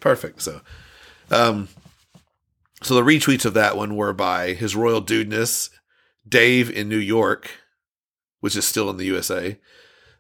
[0.07, 0.41] Perfect.
[0.41, 0.61] So,
[1.33, 1.69] um,
[2.81, 5.71] so the retweets of that one were by His Royal Dudeness,
[6.29, 7.51] Dave in New York,
[8.39, 9.59] which is still in the USA.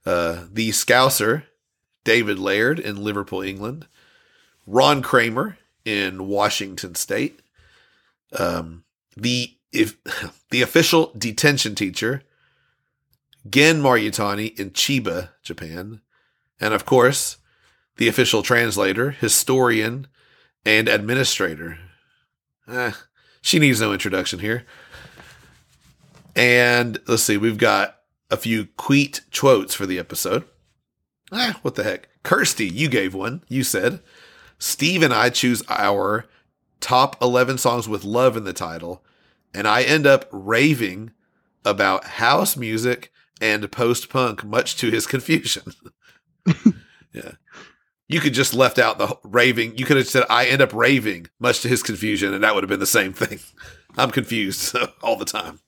[0.04, 1.44] Uh, the Scouser,
[2.02, 3.86] David Laird in Liverpool, England.
[4.66, 7.38] Ron Kramer in Washington State.
[8.32, 8.82] Um,
[9.16, 9.96] the if
[10.50, 12.24] the official detention teacher,
[13.48, 16.00] Gen Maryutani in Chiba, Japan,
[16.60, 17.36] and of course,
[17.96, 20.06] the official translator, historian,
[20.64, 21.78] and administrator.
[22.68, 22.92] Eh,
[23.40, 24.66] she needs no introduction here.
[26.34, 27.96] And let's see, we've got
[28.30, 30.44] a few queet quotes for the episode.
[31.32, 32.08] Ah, what the heck?
[32.22, 33.42] Kirsty, you gave one.
[33.48, 34.00] You said,
[34.58, 36.26] Steve and I choose our
[36.80, 39.04] top 11 songs with love in the title,
[39.54, 41.12] and I end up raving
[41.64, 45.72] about house music and post punk, much to his confusion.
[47.12, 47.32] yeah.
[48.08, 49.76] You could just left out the raving.
[49.78, 52.62] You could have said, I end up raving, much to his confusion, and that would
[52.62, 53.40] have been the same thing.
[53.96, 55.60] I'm confused all the time.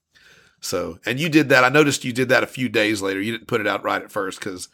[0.61, 1.65] So, and you did that.
[1.65, 3.21] I noticed you did that a few days later.
[3.21, 4.69] You didn't put it out right at first because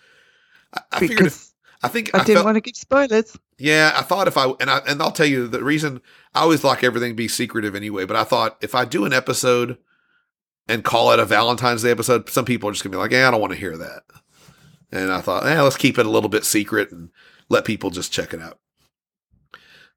[0.72, 1.50] I, I figured if,
[1.82, 3.36] I think I, I, didn't felt, want to give spoilers.
[3.58, 6.00] yeah, I thought if I and I and I'll tell you the reason
[6.34, 9.12] I always like everything to be secretive anyway, but I thought if I do an
[9.12, 9.76] episode
[10.66, 13.28] and call it a Valentine's Day episode, some people are just gonna be like, Yeah,
[13.28, 14.04] I don't want to hear that.
[14.90, 17.10] And I thought, eh, let's keep it a little bit secret and
[17.48, 18.58] let people just check it out.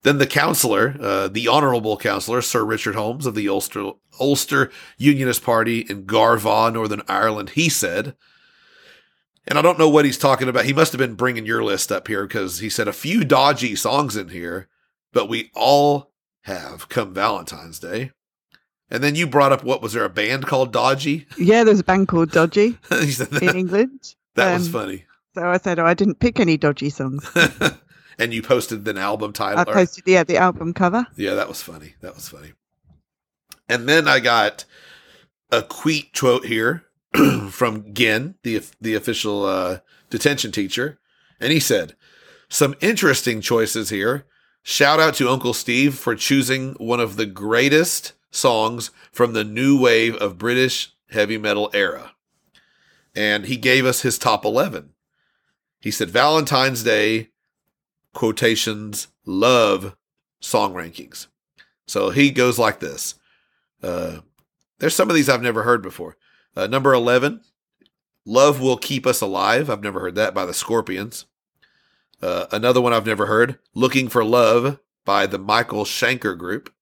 [0.03, 5.43] Then the counselor, uh, the honorable counselor, Sir Richard Holmes of the Ulster Ulster Unionist
[5.43, 8.15] Party in Garvagh, Northern Ireland, he said,
[9.47, 10.65] and I don't know what he's talking about.
[10.65, 13.75] He must have been bringing your list up here because he said a few dodgy
[13.75, 14.67] songs in here,
[15.13, 18.11] but we all have come Valentine's Day.
[18.89, 21.27] And then you brought up what was there a band called Dodgy?
[21.37, 24.15] Yeah, there's a band called Dodgy in England.
[24.35, 25.05] that was um, funny.
[25.37, 27.29] So I said, oh, I didn't pick any dodgy songs.
[28.17, 29.59] and you posted an album title.
[29.59, 31.05] I posted, yeah, the album cover.
[31.15, 31.93] Yeah, that was funny.
[32.01, 32.53] That was funny.
[33.69, 34.65] And then I got
[35.51, 36.85] a tweet quote here
[37.51, 39.77] from Gin, the the official uh,
[40.09, 40.97] detention teacher,
[41.39, 41.95] and he said,
[42.49, 44.25] "Some interesting choices here.
[44.63, 49.79] Shout out to Uncle Steve for choosing one of the greatest songs from the new
[49.79, 52.13] wave of British heavy metal era."
[53.15, 54.93] And he gave us his top 11.
[55.79, 57.29] He said Valentine's Day
[58.13, 59.95] quotations love
[60.39, 61.27] song rankings.
[61.87, 63.15] So he goes like this.
[63.81, 64.19] Uh,
[64.79, 66.17] there's some of these I've never heard before.
[66.55, 67.41] Uh, number 11,
[68.25, 69.69] Love Will Keep Us Alive.
[69.69, 71.25] I've never heard that by the Scorpions.
[72.21, 76.73] Uh, another one I've never heard, Looking for Love by the Michael Schenker Group.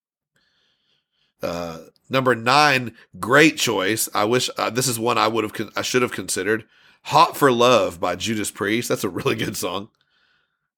[1.44, 1.80] Uh,
[2.10, 4.08] number nine, great choice.
[4.14, 6.66] I wish uh, this is one I would have, con- I should have considered.
[7.06, 8.90] Hot for Love by Judas Priest.
[8.90, 9.90] That's a really good song.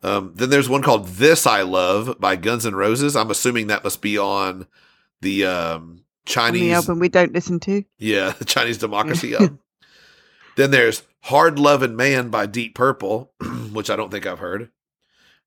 [0.03, 3.15] Um, then there's one called This I Love by Guns N' Roses.
[3.15, 4.67] I'm assuming that must be on
[5.21, 7.83] the um, On Chinese the album we don't listen to.
[7.97, 9.59] yeah, the Chinese Democracy album.
[10.55, 13.31] then there's Hard Lovin' Man by Deep Purple,
[13.71, 14.69] which I don't think I've heard.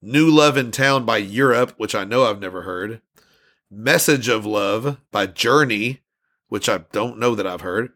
[0.02, 3.02] New Love in Town by Europe, which I know I've never heard.
[3.70, 6.00] Message of Love by Journey,
[6.48, 7.92] which I don't know that I've heard.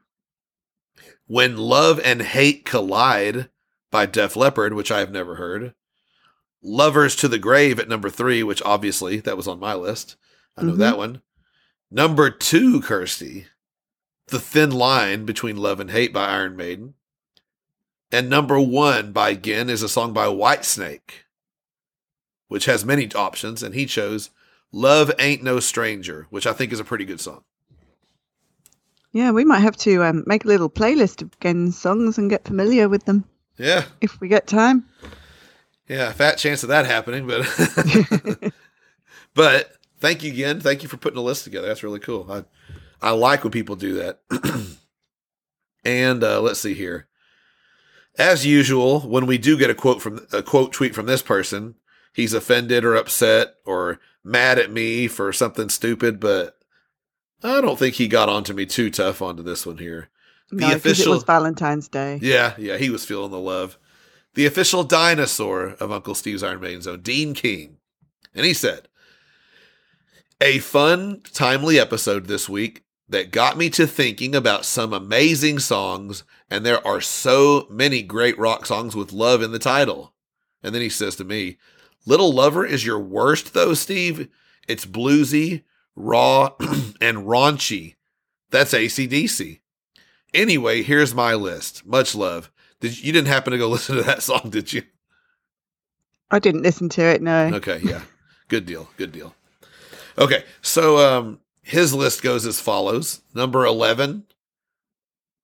[1.26, 3.48] When Love and Hate Collide
[3.90, 5.74] by Def Leppard, which I have never heard.
[6.62, 10.16] Lovers to the Grave at number three, which obviously that was on my list.
[10.56, 10.78] I know Mhm.
[10.78, 11.22] that one.
[11.90, 13.46] Number two, Kirsty,
[14.28, 16.94] The Thin Line Between Love and Hate by Iron Maiden.
[18.10, 21.24] And number one by Gin is a song by Whitesnake,
[22.48, 24.30] which has many options, and he chose
[24.72, 27.44] Love Ain't No Stranger, which I think is a pretty good song.
[29.14, 32.44] Yeah, we might have to um, make a little playlist of Gen's songs and get
[32.44, 33.24] familiar with them
[33.56, 34.84] Yeah, if we get time.
[35.88, 37.46] yeah, fat chance of that happening, but
[39.34, 40.60] but thank you again.
[40.60, 41.68] Thank you for putting a list together.
[41.68, 42.26] That's really cool.
[42.30, 42.44] I
[43.00, 44.20] I like when people do that.
[45.84, 47.06] and uh, let's see here.
[48.18, 51.74] As usual, when we do get a quote from a quote tweet from this person,
[52.12, 56.56] he's offended or upset or mad at me for something stupid, but
[57.44, 60.08] I don't think he got onto me too tough onto this one here.
[60.50, 62.18] The no, because it official- was Valentine's Day.
[62.22, 63.78] Yeah, yeah, he was feeling the love.
[64.34, 67.76] The official dinosaur of Uncle Steve's Iron Maiden Zone, Dean King.
[68.34, 68.88] And he said,
[70.40, 76.24] A fun, timely episode this week that got me to thinking about some amazing songs,
[76.50, 80.14] and there are so many great rock songs with love in the title.
[80.62, 81.58] And then he says to me,
[82.06, 84.28] Little Lover is your worst, though, Steve.
[84.66, 85.62] It's bluesy,
[85.96, 86.50] raw,
[87.00, 87.94] and raunchy.
[88.50, 89.60] That's ACDC.
[90.32, 91.86] Anyway, here's my list.
[91.86, 92.50] Much love.
[92.80, 94.82] Did you, you didn't happen to go listen to that song, did you?
[96.30, 97.46] I didn't listen to it, no.
[97.54, 98.02] Okay, yeah.
[98.48, 98.88] Good deal.
[98.96, 99.34] Good deal.
[100.18, 103.22] Okay, so um his list goes as follows.
[103.34, 104.24] Number 11,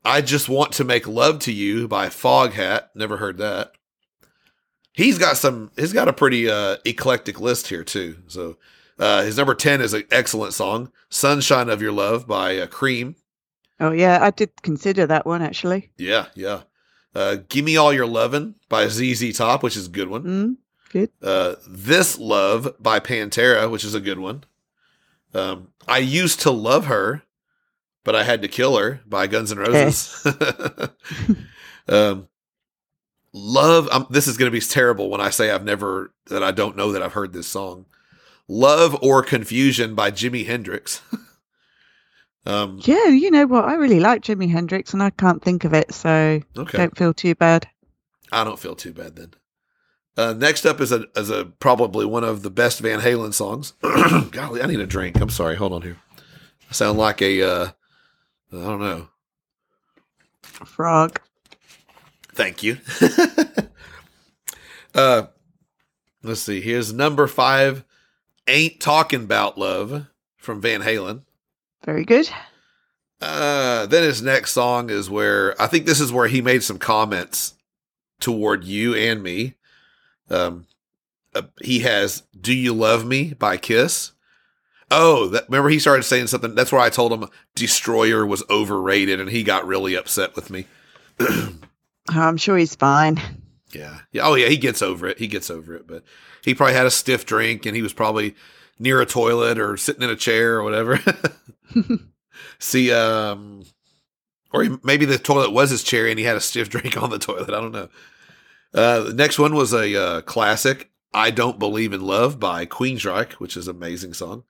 [0.05, 2.89] I Just Want to Make Love to You by Foghat.
[2.95, 3.73] Never heard that.
[4.93, 8.19] He's got some he's got a pretty uh eclectic list here too.
[8.27, 8.59] So
[9.01, 13.17] uh his number 10 is an excellent song, Sunshine of Your Love by uh, Cream.
[13.81, 15.91] Oh, yeah, I did consider that one actually.
[15.97, 16.63] Yeah, yeah.
[17.15, 20.23] Uh Gimme All Your Lovin' by ZZ Top, which is a good one.
[20.23, 20.57] Mm,
[20.91, 21.11] good.
[21.21, 24.45] Uh, this Love by Pantera, which is a good one.
[25.35, 27.23] Um, I used to love her,
[28.05, 30.27] but I had to kill her by Guns N' Roses.
[31.89, 32.29] um,
[33.33, 33.89] love.
[33.91, 36.77] Um, this is going to be terrible when I say I've never that I don't
[36.77, 37.87] know that I've heard this song.
[38.53, 41.03] Love or Confusion by Jimi Hendrix.
[42.47, 43.65] um, Yeah, you know what?
[43.65, 46.79] I really like Jimi Hendrix and I can't think of it, so okay.
[46.79, 47.69] don't feel too bad.
[48.33, 49.35] I don't feel too bad then.
[50.17, 53.75] Uh, next up is a is a probably one of the best Van Halen songs.
[54.33, 55.21] Golly, I need a drink.
[55.21, 55.55] I'm sorry.
[55.55, 55.99] Hold on here.
[56.69, 57.69] I sound like a uh,
[58.53, 59.09] I don't know.
[60.43, 61.21] Frog.
[62.35, 62.79] Thank you.
[64.97, 65.27] uh,
[66.25, 66.61] let's see.
[66.61, 67.85] Here's number five.
[68.51, 71.23] Ain't talking about love from Van Halen.
[71.85, 72.29] Very good.
[73.21, 76.79] Uh, then his next song is where I think this is where he made some
[76.79, 77.55] comments
[78.19, 79.55] toward you and me.
[80.29, 80.67] Um,
[81.33, 84.11] uh, he has "Do You Love Me" by Kiss.
[84.91, 86.57] Oh, that, remember he started saying something.
[86.57, 90.67] That's where I told him "Destroyer" was overrated, and he got really upset with me.
[92.09, 93.21] I'm sure he's fine.
[93.73, 94.23] Yeah, yeah.
[94.25, 94.49] Oh, yeah.
[94.49, 95.19] He gets over it.
[95.19, 95.87] He gets over it.
[95.87, 96.03] But
[96.43, 98.35] he probably had a stiff drink, and he was probably
[98.79, 100.99] near a toilet or sitting in a chair or whatever.
[102.59, 103.65] See, um,
[104.53, 107.11] or he, maybe the toilet was his chair, and he had a stiff drink on
[107.11, 107.51] the toilet.
[107.51, 107.89] I don't know.
[108.73, 113.33] Uh, the next one was a uh, classic, "I Don't Believe in Love" by Queensryche,
[113.35, 114.45] which is an amazing song.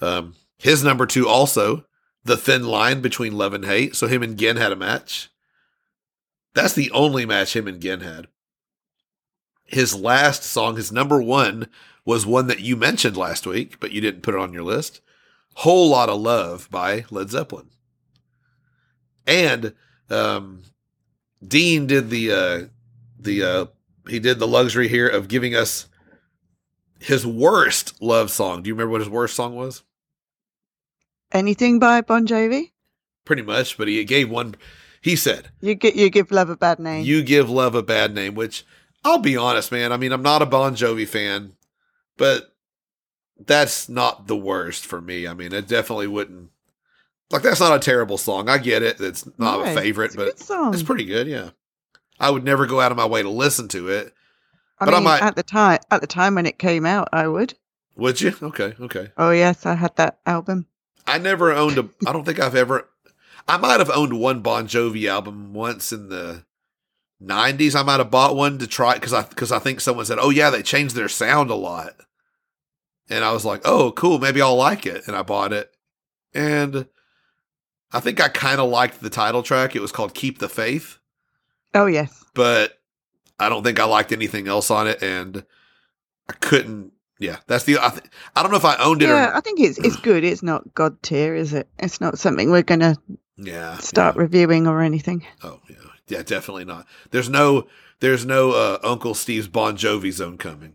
[0.00, 1.84] Um, his number two also,
[2.24, 5.30] "The Thin Line Between Love and Hate." So him and Gin had a match.
[6.54, 8.26] That's the only match him and Ginn had.
[9.72, 11.66] His last song, his number one,
[12.04, 15.00] was one that you mentioned last week, but you didn't put it on your list.
[15.54, 17.70] Whole Lot of Love by Led Zeppelin.
[19.26, 19.74] And
[20.10, 20.62] um,
[21.46, 22.62] Dean did the uh,
[23.18, 23.66] the uh,
[24.08, 25.88] he did the luxury here of giving us
[27.00, 28.62] his worst love song.
[28.62, 29.82] Do you remember what his worst song was?
[31.32, 32.72] Anything by Bon Jovi?
[33.24, 34.54] Pretty much, but he gave one.
[35.00, 38.14] He said, "You get you give love a bad name." You give love a bad
[38.14, 38.64] name, which
[39.04, 39.92] I'll be honest, man.
[39.92, 41.52] I mean, I'm not a Bon Jovi fan,
[42.16, 42.54] but
[43.44, 45.26] that's not the worst for me.
[45.26, 46.50] I mean, it definitely wouldn't.
[47.30, 48.48] Like that's not a terrible song.
[48.48, 49.00] I get it.
[49.00, 51.26] It's not No, a favorite, it's a but it's pretty good.
[51.26, 51.50] Yeah,
[52.20, 54.12] I would never go out of my way to listen to it.
[54.78, 57.26] I but I might- at the time, at the time when it came out, I
[57.28, 57.54] would.
[57.96, 58.34] Would you?
[58.42, 59.12] Okay, okay.
[59.16, 60.66] Oh yes, I had that album.
[61.06, 61.88] I never owned a.
[62.06, 62.88] I don't think I've ever.
[63.48, 66.44] I might have owned one Bon Jovi album once in the
[67.22, 67.74] '90s.
[67.74, 70.30] I might have bought one to try because I because I think someone said, "Oh
[70.30, 71.94] yeah, they changed their sound a lot,"
[73.08, 75.74] and I was like, "Oh cool, maybe I'll like it," and I bought it,
[76.34, 76.86] and
[77.92, 79.76] I think I kind of liked the title track.
[79.76, 80.98] It was called "Keep the Faith,"
[81.74, 82.78] Oh yes, but
[83.38, 85.44] I don't think I liked anything else on it, and
[86.28, 86.92] I couldn't.
[87.18, 87.78] Yeah, that's the.
[87.78, 88.04] I, th-
[88.36, 89.30] I don't know if I owned it yeah.
[89.30, 90.24] or I think it's it's good.
[90.24, 91.68] It's not god tier, is it?
[91.78, 92.96] It's not something we're gonna
[93.36, 93.78] yeah.
[93.78, 94.22] start yeah.
[94.22, 95.24] reviewing or anything.
[95.42, 95.76] Oh yeah,
[96.12, 96.86] yeah, definitely not.
[97.10, 97.66] There's no,
[98.00, 100.74] there's no uh, Uncle Steve's Bon Jovi zone coming.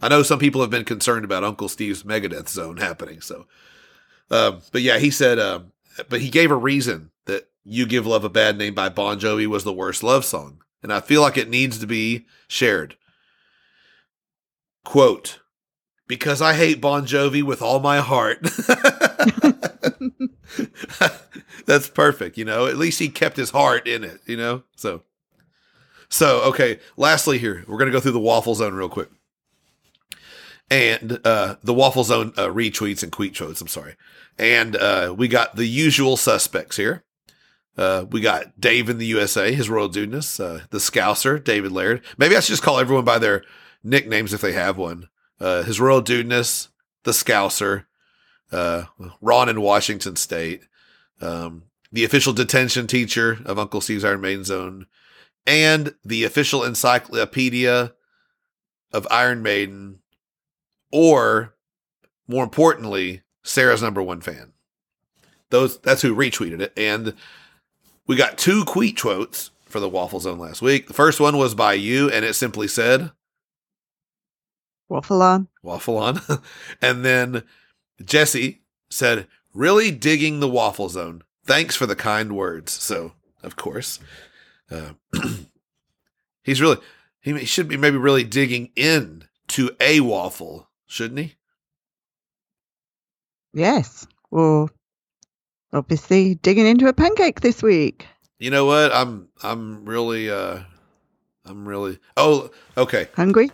[0.00, 3.20] I know some people have been concerned about Uncle Steve's Megadeth zone happening.
[3.20, 3.46] So,
[4.30, 5.72] um, but yeah, he said, um,
[6.08, 9.46] but he gave a reason that "You Give Love a Bad Name" by Bon Jovi
[9.46, 12.96] was the worst love song, and I feel like it needs to be shared.
[14.84, 15.40] Quote.
[16.06, 18.38] Because I hate Bon Jovi with all my heart.
[21.66, 22.66] That's perfect, you know.
[22.66, 24.62] At least he kept his heart in it, you know.
[24.76, 25.02] So,
[26.08, 26.80] so okay.
[26.96, 29.10] Lastly, here we're gonna go through the waffle zone real quick,
[30.70, 33.60] and uh, the waffle zone uh, retweets and tweet quotes.
[33.60, 33.96] I'm sorry,
[34.38, 37.04] and uh, we got the usual suspects here.
[37.76, 42.02] Uh, we got Dave in the USA, his royal dudeness, uh, the Scouser, David Laird.
[42.16, 43.44] Maybe I should just call everyone by their
[43.84, 45.08] nicknames if they have one.
[45.38, 46.68] Uh, his royal dudeness,
[47.04, 47.84] the Scouser,
[48.52, 48.84] uh,
[49.20, 50.62] Ron in Washington State,
[51.20, 54.86] um, the official detention teacher of Uncle Steve's Iron Maiden Zone,
[55.46, 57.94] and the official encyclopedia
[58.92, 60.00] of Iron Maiden,
[60.92, 61.54] or
[62.26, 64.52] more importantly, Sarah's number one fan.
[65.50, 67.14] Those that's who retweeted it, and
[68.06, 70.88] we got two tweet quotes for the Waffle Zone last week.
[70.88, 73.12] The first one was by you, and it simply said
[74.88, 75.48] Waffle on.
[75.62, 76.20] "Waffle on,"
[76.82, 77.44] and then
[78.04, 81.22] Jesse said, "Really digging the Waffle Zone.
[81.44, 83.98] Thanks for the kind words." So, of course,
[84.70, 84.92] uh,
[86.42, 86.78] he's really
[87.20, 91.34] he should be maybe really digging in to a waffle, shouldn't he?
[93.52, 94.06] Yes.
[94.30, 94.70] Well,
[95.72, 98.06] obviously digging into a pancake this week.
[98.38, 98.92] You know what?
[98.92, 100.60] I'm I'm really uh
[101.44, 103.08] I'm really Oh, okay.
[103.14, 103.50] Hungry?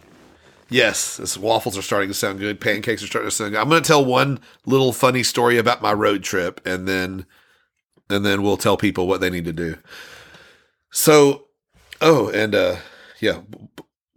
[0.74, 2.60] Yes, this waffles are starting to sound good.
[2.60, 3.60] Pancakes are starting to sound good.
[3.60, 7.26] I'm going to tell one little funny story about my road trip and then
[8.10, 9.76] and then we'll tell people what they need to do.
[10.90, 11.44] So,
[12.00, 12.78] oh, and uh
[13.20, 13.42] yeah,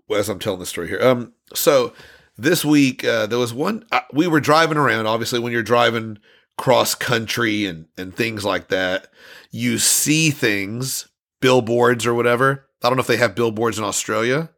[0.09, 0.99] as I'm telling the story here.
[0.99, 1.93] Um so
[2.39, 6.17] this week uh there was one uh, we were driving around obviously when you're driving
[6.57, 9.09] cross country and and things like that,
[9.51, 11.07] you see things,
[11.39, 12.67] billboards or whatever.
[12.81, 14.49] I don't know if they have billboards in Australia.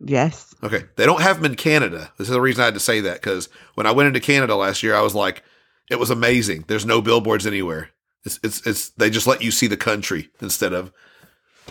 [0.00, 0.54] Yes.
[0.62, 0.84] Okay.
[0.96, 2.12] They don't have them in Canada.
[2.18, 4.56] This is the reason I had to say that because when I went into Canada
[4.56, 5.42] last year, I was like,
[5.90, 6.64] it was amazing.
[6.66, 7.90] There's no billboards anywhere.
[8.24, 10.92] It's, it's, it's, they just let you see the country instead of,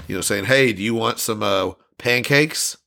[0.07, 2.77] you know, saying, hey, do you want some uh, pancakes?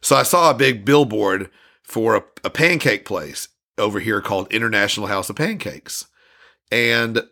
[0.00, 1.50] So I saw a big billboard
[1.82, 6.06] for a, a pancake place over here called International House of Pancakes.
[6.70, 7.22] And,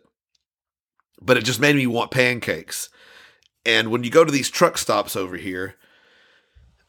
[1.21, 2.89] but it just made me want pancakes.
[3.65, 5.75] And when you go to these truck stops over here,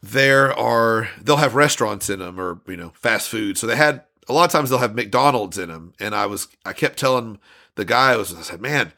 [0.05, 3.57] there are they'll have restaurants in them or you know fast food.
[3.59, 6.49] So they had a lot of times they'll have mcdonald's in them and i was
[6.65, 7.39] i kept telling
[7.75, 8.93] the guy i was i said man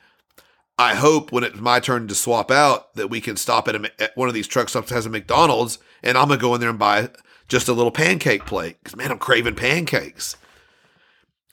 [0.79, 3.91] i hope when it's my turn to swap out that we can stop at, a,
[4.03, 6.61] at one of these truck stops that has a mcdonald's and i'm gonna go in
[6.61, 7.09] there and buy
[7.49, 8.77] just a little pancake plate.
[8.83, 10.37] Because man i'm craving pancakes.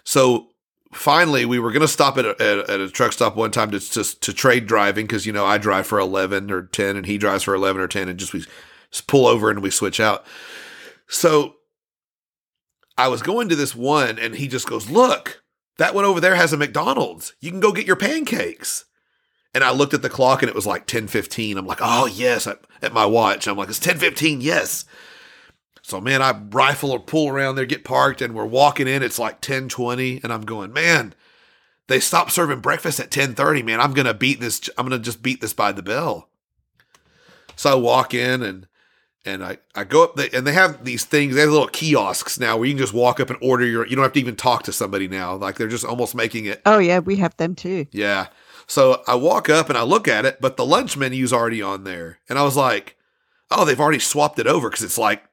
[0.03, 0.47] So
[0.91, 3.71] finally we were going to stop at a, at, at a truck stop one time
[3.71, 7.07] to, to, to trade driving because you know i drive for 11 or 10 and
[7.07, 8.45] he drives for 11 or 10 and just we
[9.01, 10.25] pull over and we switch out.
[11.07, 11.55] So
[12.97, 15.43] I was going to this one and he just goes, Look,
[15.77, 17.33] that one over there has a McDonald's.
[17.39, 18.85] You can go get your pancakes.
[19.53, 21.57] And I looked at the clock and it was like 10:15.
[21.57, 23.47] I'm like, "Oh, yes." At, at my watch.
[23.47, 24.41] I'm like, "It's 10:15.
[24.41, 24.85] Yes."
[25.83, 29.03] So man, I rifle or pull around there, get parked, and we're walking in.
[29.03, 31.13] It's like 10:20, and I'm going, "Man,
[31.87, 33.79] they stopped serving breakfast at 10:30, man.
[33.79, 36.29] I'm going to beat this I'm going to just beat this by the bell."
[37.55, 38.67] So I walk in and
[39.25, 42.39] and I, I go up the, and they have these things, they have little kiosks
[42.39, 44.35] now where you can just walk up and order your you don't have to even
[44.35, 45.35] talk to somebody now.
[45.35, 47.85] Like they're just almost making it Oh yeah, we have them too.
[47.91, 48.27] Yeah.
[48.67, 51.83] So I walk up and I look at it, but the lunch menu's already on
[51.83, 52.19] there.
[52.29, 52.95] And I was like,
[53.51, 55.23] "Oh, they've already swapped it over cuz it's like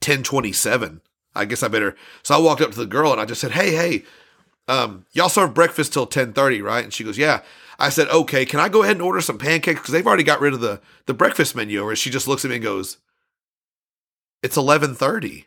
[0.00, 1.00] 1027.
[1.34, 3.52] I guess I better." So I walked up to the girl and I just said,
[3.52, 4.04] "Hey, hey,
[4.68, 7.40] um, y'all serve breakfast till 10:30, right?" And she goes, "Yeah."
[7.78, 10.40] I said, "Okay, can I go ahead and order some pancakes cuz they've already got
[10.40, 12.98] rid of the the breakfast menu." Or she just looks at me and goes,
[14.42, 15.44] "It's 11:30."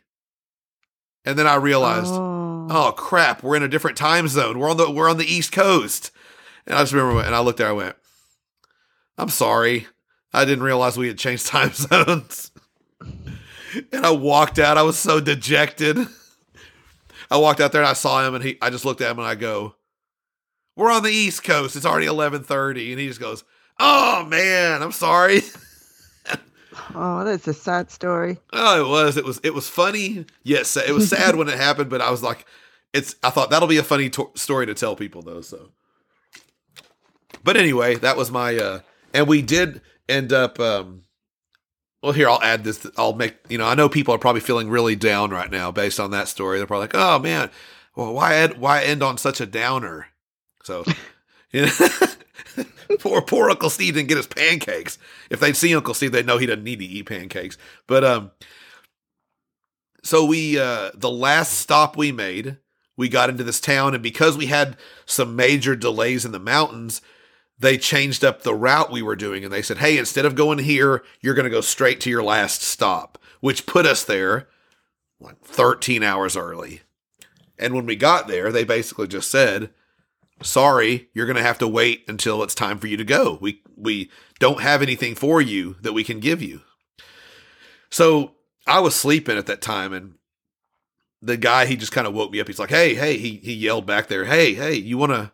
[1.24, 2.66] And then I realized, Oh.
[2.70, 4.58] oh crap, we're in a different time zone.
[4.58, 6.10] We're on the we're on the East Coast.
[6.66, 7.96] And I just remember and I looked there, I went,
[9.18, 9.86] I'm sorry.
[10.32, 12.50] I didn't realize we had changed time zones.
[13.00, 14.78] and I walked out.
[14.78, 15.98] I was so dejected.
[17.30, 19.18] I walked out there and I saw him and he I just looked at him
[19.18, 19.74] and I go,
[20.76, 21.76] We're on the East Coast.
[21.76, 22.92] It's already eleven thirty.
[22.92, 23.44] And he just goes,
[23.78, 25.42] Oh man, I'm sorry.
[26.94, 28.38] Oh, that's a sad story.
[28.52, 29.16] Oh, it was.
[29.16, 29.40] It was.
[29.44, 30.26] It was funny.
[30.42, 32.44] Yes, it was sad when it happened, but I was like,
[32.92, 33.14] it's.
[33.22, 35.40] I thought that'll be a funny to- story to tell people though.
[35.40, 35.70] So,
[37.44, 38.56] but anyway, that was my.
[38.56, 38.80] uh
[39.14, 40.58] And we did end up.
[40.60, 41.02] um
[42.02, 42.86] Well, here I'll add this.
[42.96, 43.36] I'll make.
[43.48, 46.28] You know, I know people are probably feeling really down right now based on that
[46.28, 46.58] story.
[46.58, 47.50] They're probably like, "Oh man,
[47.96, 50.08] well, why why end on such a downer?"
[50.64, 50.84] So,
[53.00, 54.98] poor poor Uncle Steve didn't get his pancakes.
[55.30, 57.58] If they'd see Uncle Steve, they'd know he doesn't need to eat pancakes.
[57.86, 58.30] But um,
[60.02, 62.58] so we uh the last stop we made,
[62.96, 64.76] we got into this town, and because we had
[65.06, 67.02] some major delays in the mountains,
[67.58, 70.58] they changed up the route we were doing, and they said, "Hey, instead of going
[70.58, 74.48] here, you're going to go straight to your last stop," which put us there
[75.20, 76.80] like 13 hours early.
[77.58, 79.70] And when we got there, they basically just said,
[80.42, 83.38] sorry, you're going to have to wait until it's time for you to go.
[83.40, 86.62] We we don't have anything for you that we can give you.
[87.90, 88.32] So
[88.66, 90.14] I was sleeping at that time, and
[91.22, 92.46] the guy he just kind of woke me up.
[92.46, 94.74] He's like, "Hey, hey!" He he yelled back there, "Hey, hey!
[94.74, 95.32] You want to?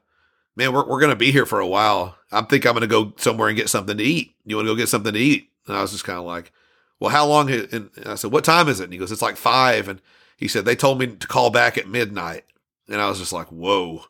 [0.56, 2.16] Man, we're we're to be here for a while.
[2.32, 4.34] I think I'm to go somewhere and get something to eat.
[4.44, 6.52] You want to go get something to eat?" And I was just kind of like,
[6.98, 9.36] "Well, how long?" And I said, "What time is it?" And he goes, "It's like
[9.36, 9.88] five.
[9.88, 10.00] And
[10.36, 12.44] he said they told me to call back at midnight.
[12.88, 14.04] And I was just like, "Whoa!"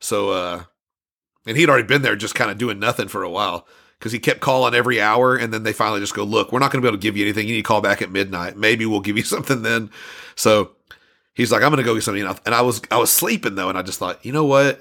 [0.00, 0.64] So, uh,
[1.46, 3.66] and he'd already been there just kind of doing nothing for a while
[3.98, 5.36] because he kept calling every hour.
[5.36, 7.16] And then they finally just go, look, we're not going to be able to give
[7.16, 7.46] you anything.
[7.46, 8.56] You need to call back at midnight.
[8.56, 9.90] Maybe we'll give you something then.
[10.36, 10.72] So
[11.34, 12.26] he's like, I'm going to go get something.
[12.46, 13.68] And I was, I was sleeping though.
[13.68, 14.80] And I just thought, you know what?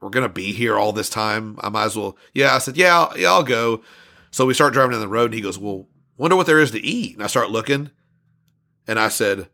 [0.00, 1.58] We're going to be here all this time.
[1.60, 2.16] I might as well.
[2.34, 2.54] Yeah.
[2.54, 3.82] I said, yeah, I'll, yeah, I'll go.
[4.32, 5.86] So we start driving down the road and he goes, well,
[6.16, 7.14] wonder what there is to eat.
[7.14, 7.90] And I start looking
[8.86, 9.48] and I said,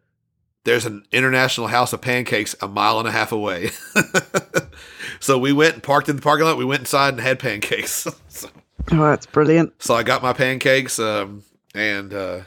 [0.64, 3.70] there's an international house of pancakes a mile and a half away.
[5.20, 6.56] so we went and parked in the parking lot.
[6.56, 8.06] We went inside and had pancakes.
[8.28, 8.48] so,
[8.90, 9.82] Oh, that's brilliant.
[9.82, 11.42] so I got my pancakes, um,
[11.74, 12.40] and uh,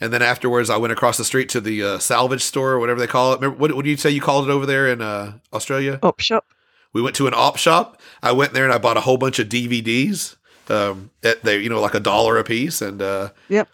[0.00, 2.98] and then afterwards I went across the street to the uh, salvage store, or whatever
[2.98, 3.40] they call it.
[3.40, 5.98] Remember, what, what do you say you called it over there in uh, Australia?
[6.02, 6.46] Op shop.
[6.94, 8.00] We went to an op shop.
[8.22, 10.36] I went there and I bought a whole bunch of DVDs.
[10.70, 13.68] Um, at they, you know, like a dollar a piece, and uh, Yep.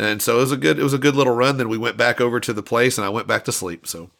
[0.00, 1.56] And so it was a good, it was a good little run.
[1.56, 3.86] Then we went back over to the place, and I went back to sleep.
[3.86, 4.10] So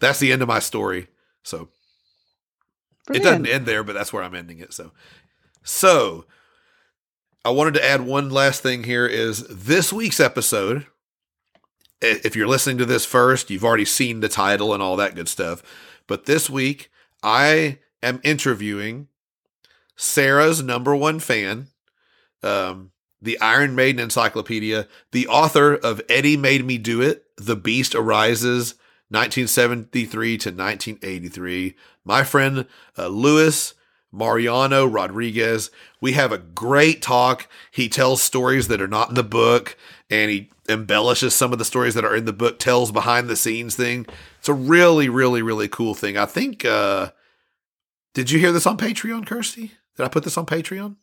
[0.00, 1.08] that's the end of my story.
[1.42, 1.68] So
[3.12, 4.72] it doesn't end there, but that's where I'm ending it.
[4.72, 4.92] So,
[5.62, 6.26] so
[7.44, 10.86] I wanted to add one last thing here is this week's episode.
[12.00, 15.28] If you're listening to this first, you've already seen the title and all that good
[15.28, 15.62] stuff.
[16.06, 16.90] But this week,
[17.22, 19.08] I am interviewing
[19.96, 21.68] Sarah's number one fan,
[22.42, 22.90] um,
[23.24, 28.74] the Iron Maiden Encyclopedia, the author of Eddie Made Me Do It, The Beast Arises,
[29.08, 31.74] 1973 to 1983.
[32.04, 32.66] My friend
[32.98, 33.74] uh, Luis
[34.12, 35.70] Mariano Rodriguez.
[36.00, 37.48] We have a great talk.
[37.70, 39.76] He tells stories that are not in the book
[40.08, 43.36] and he embellishes some of the stories that are in the book, tells behind the
[43.36, 44.06] scenes thing.
[44.38, 46.16] It's a really, really, really cool thing.
[46.16, 47.10] I think, uh,
[48.14, 49.72] did you hear this on Patreon, Kirsty?
[49.96, 50.96] Did I put this on Patreon?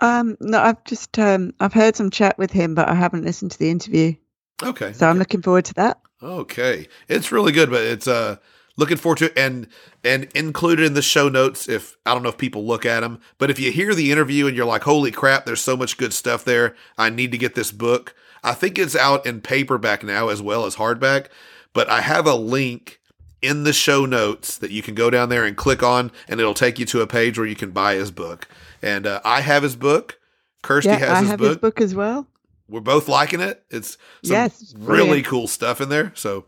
[0.00, 3.52] Um, no, I've just um, I've heard some chat with him, but I haven't listened
[3.52, 4.14] to the interview,
[4.62, 4.92] Okay.
[4.92, 6.00] so I'm looking forward to that.
[6.22, 6.88] Okay.
[7.08, 8.36] It's really good, but it's uh
[8.76, 9.68] looking forward to it and
[10.02, 13.20] and included in the show notes if I don't know if people look at them,
[13.38, 16.12] but if you hear the interview and you're like, "Holy crap, there's so much good
[16.12, 16.74] stuff there.
[16.98, 20.66] I need to get this book." I think it's out in paperback now as well
[20.66, 21.26] as hardback,
[21.72, 23.00] but I have a link
[23.40, 26.52] in the show notes that you can go down there and click on, and it'll
[26.54, 28.48] take you to a page where you can buy his book.
[28.84, 30.18] And uh, I have his book.
[30.62, 31.48] Kirsty yeah, has I his have book.
[31.48, 32.26] his book as well.
[32.68, 33.62] We're both liking it.
[33.70, 35.26] It's some Yes, really brilliant.
[35.26, 36.12] cool stuff in there.
[36.14, 36.46] So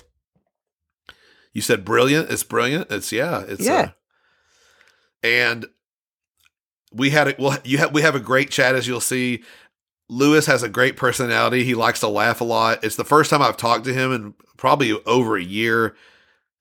[1.52, 2.30] you said brilliant.
[2.30, 2.90] It's brilliant.
[2.90, 3.44] It's yeah.
[3.46, 3.74] It's Yeah.
[3.80, 3.88] Uh,
[5.22, 5.66] and
[6.92, 7.38] we had it.
[7.38, 9.42] Well, you have we have a great chat as you'll see.
[10.08, 11.64] Luis has a great personality.
[11.64, 12.84] He likes to laugh a lot.
[12.84, 15.96] It's the first time I've talked to him in probably over a year.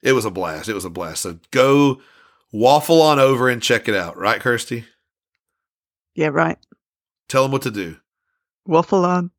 [0.02, 0.68] It was a blast.
[0.68, 1.22] It was a blast.
[1.22, 2.02] So go
[2.52, 4.18] waffle on over and check it out.
[4.18, 4.86] Right, Kirsty?
[6.16, 6.58] Yeah, right.
[7.28, 7.98] Tell them what to do.
[8.66, 9.32] Waffle on.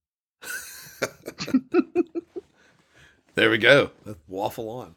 [3.35, 3.91] there we go.
[4.29, 4.95] Waffle on.